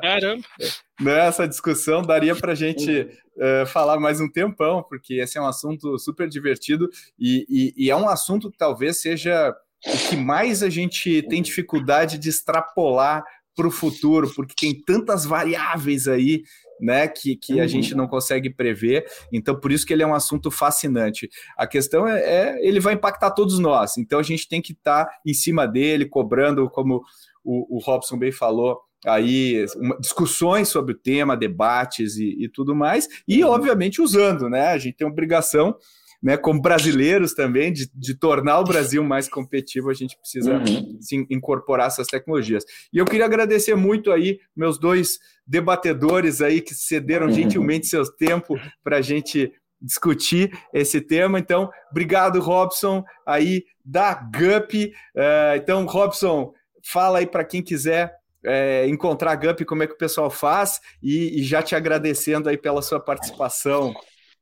[1.02, 2.04] né, essa discussão.
[2.04, 6.30] Daria para a gente uh, falar mais um tempão, porque esse é um assunto super
[6.30, 6.88] divertido
[7.18, 9.52] e, e, e é um assunto que talvez seja
[9.84, 13.24] o que mais a gente tem dificuldade de extrapolar
[13.56, 16.44] para o futuro, porque tem tantas variáveis aí
[16.80, 17.62] né, que, que uhum.
[17.62, 19.06] a gente não consegue prever.
[19.32, 21.30] Então, por isso que ele é um assunto fascinante.
[21.58, 23.98] A questão é, é ele vai impactar todos nós.
[23.98, 27.02] Então, a gente tem que estar tá em cima dele, cobrando, como
[27.44, 32.76] o, o Robson bem falou, aí uma, discussões sobre o tema, debates e, e tudo
[32.76, 33.52] mais, e uhum.
[33.52, 34.68] obviamente usando, né?
[34.68, 35.76] A gente tem obrigação
[36.22, 40.98] né, como brasileiros também, de, de, tornar o Brasil mais competitivo, a gente precisa uhum.
[41.02, 42.64] sim, incorporar essas tecnologias.
[42.92, 47.34] E eu queria agradecer muito aí meus dois debatedores aí que cederam uhum.
[47.34, 49.52] gentilmente seu tempo para a gente
[49.82, 51.38] discutir esse tema.
[51.38, 54.94] Então, obrigado, Robson, aí da GUP.
[55.16, 56.54] Uh, então, Robson,
[56.84, 60.80] fala aí para quem quiser é, encontrar a Gup, como é que o pessoal faz,
[61.02, 63.94] e, e já te agradecendo aí pela sua participação.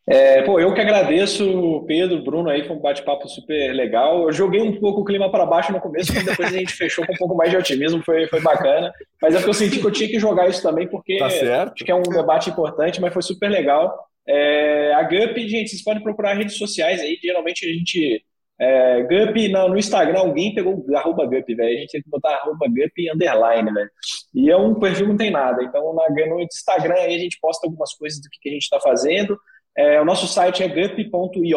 [0.06, 4.24] É, pô, eu que agradeço, Pedro, Bruno, aí foi um bate-papo super legal.
[4.24, 7.06] Eu joguei um pouco o clima para baixo no começo, mas depois a gente fechou
[7.06, 8.92] com um pouco mais de otimismo, foi, foi bacana.
[9.22, 11.86] Mas é porque eu senti que eu tinha que jogar isso também, porque tá acho
[11.86, 13.98] que é um debate importante, mas foi super legal.
[14.28, 18.24] É, a GUP, gente, vocês podem procurar redes sociais aí, geralmente a gente.
[18.60, 21.78] É, Gup, no, no Instagram, alguém pegou arroba Gup, velho.
[21.78, 23.90] A gente tem que botar arroba Gup underline, velho.
[24.34, 25.64] E é um perfil não tem nada.
[25.64, 28.64] Então, na, no Instagram aí a gente posta algumas coisas do que, que a gente
[28.64, 29.38] está fazendo.
[29.76, 31.54] É, o nosso site é gup.io.io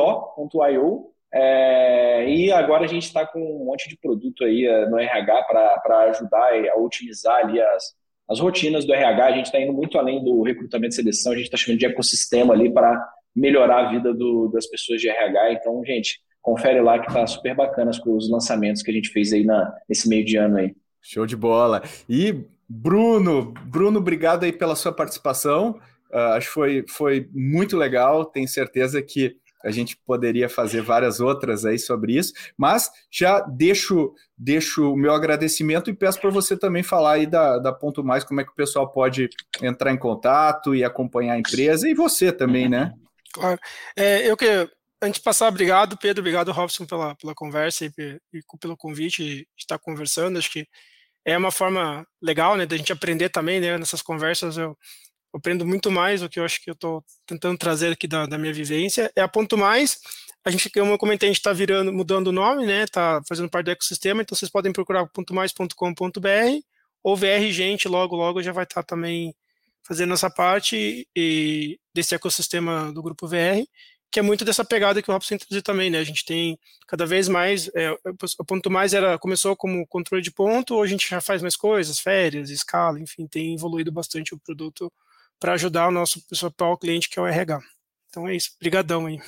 [1.33, 5.43] é, e agora a gente está com um monte de produto aí é, no RH
[5.83, 7.95] para ajudar a otimizar ali as,
[8.29, 9.27] as rotinas do RH.
[9.27, 11.87] A gente está indo muito além do recrutamento e seleção, a gente está chamando de
[11.87, 15.53] ecossistema ali para melhorar a vida do, das pessoas de RH.
[15.53, 19.45] Então, gente, confere lá que tá super bacana os lançamentos que a gente fez aí
[19.45, 20.75] na, nesse meio de ano aí.
[21.03, 21.83] Show de bola.
[22.09, 25.79] E Bruno, Bruno, obrigado aí pela sua participação.
[26.13, 31.19] Uh, acho que foi, foi muito legal, tenho certeza que a gente poderia fazer várias
[31.19, 36.57] outras aí sobre isso, mas já deixo, deixo o meu agradecimento e peço para você
[36.57, 39.29] também falar aí da, da Ponto Mais, como é que o pessoal pode
[39.61, 42.93] entrar em contato e acompanhar a empresa, e você também, né?
[43.33, 43.61] Claro.
[43.95, 44.47] É, eu que,
[45.03, 47.91] antes de passar, obrigado, Pedro, obrigado, Robson, pela, pela conversa e,
[48.33, 50.67] e pelo convite de estar conversando, acho que
[51.23, 54.75] é uma forma legal, né, da gente aprender também, né, nessas conversas, eu
[55.37, 58.39] aprendo muito mais o que eu acho que eu estou tentando trazer aqui da, da,
[58.39, 59.11] minha vivência.
[59.14, 59.99] É a Ponto Mais,
[60.45, 62.84] a gente, como eu comentei, a gente está virando, mudando o nome, né?
[62.84, 66.61] Está fazendo parte do ecossistema, então vocês podem procurar pontomais.com.br
[67.03, 69.34] ou VR Gente, logo, logo já vai estar tá também
[69.82, 73.64] fazendo essa parte e desse ecossistema do grupo VR,
[74.11, 75.99] que é muito dessa pegada que o Robson introduziu também, né?
[75.99, 77.93] A gente tem cada vez mais, é,
[78.39, 81.57] o ponto mais era começou como controle de ponto, hoje a gente já faz mais
[81.57, 84.93] coisas, férias, escala, enfim, tem evoluído bastante o produto
[85.39, 87.61] para ajudar o nosso principal cliente, que é o RH.
[88.09, 88.51] Então é isso.
[88.57, 89.20] Obrigadão aí.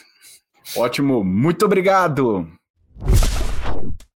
[0.77, 2.47] Ótimo, muito obrigado.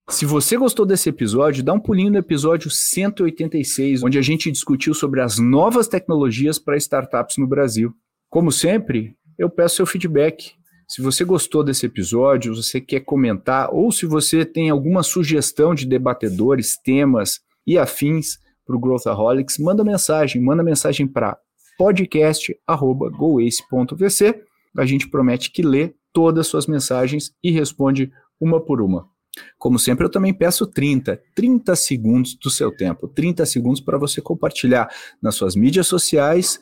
[0.10, 4.94] Se você gostou desse episódio, dá um pulinho no episódio 186, onde a gente discutiu
[4.94, 7.94] sobre as novas tecnologias para startups no Brasil.
[8.30, 10.52] Como sempre, eu peço seu feedback.
[10.86, 15.86] Se você gostou desse episódio, você quer comentar, ou se você tem alguma sugestão de
[15.86, 21.38] debatedores, temas e afins para o Growthaholics, manda mensagem, manda mensagem para
[21.82, 24.44] podcast@goace.vc.
[24.78, 29.10] A gente promete que lê todas as suas mensagens e responde uma por uma.
[29.58, 34.22] Como sempre, eu também peço 30, 30 segundos do seu tempo, 30 segundos para você
[34.22, 36.60] compartilhar nas suas mídias sociais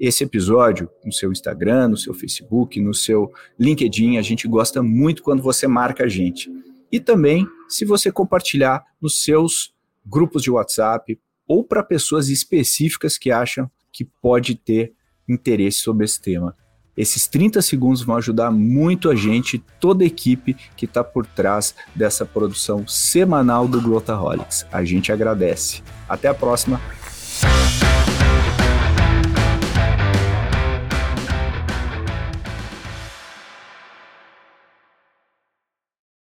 [0.00, 4.18] esse episódio no seu Instagram, no seu Facebook, no seu LinkedIn.
[4.18, 6.50] A gente gosta muito quando você marca a gente.
[6.90, 9.72] E também se você compartilhar nos seus
[10.04, 14.92] grupos de WhatsApp ou para pessoas específicas que acham que pode ter
[15.26, 16.54] interesse sobre esse tema.
[16.94, 21.74] Esses 30 segundos vão ajudar muito a gente, toda a equipe que está por trás
[21.94, 24.66] dessa produção semanal do Growthaholics.
[24.70, 25.82] A gente agradece.
[26.06, 26.78] Até a próxima.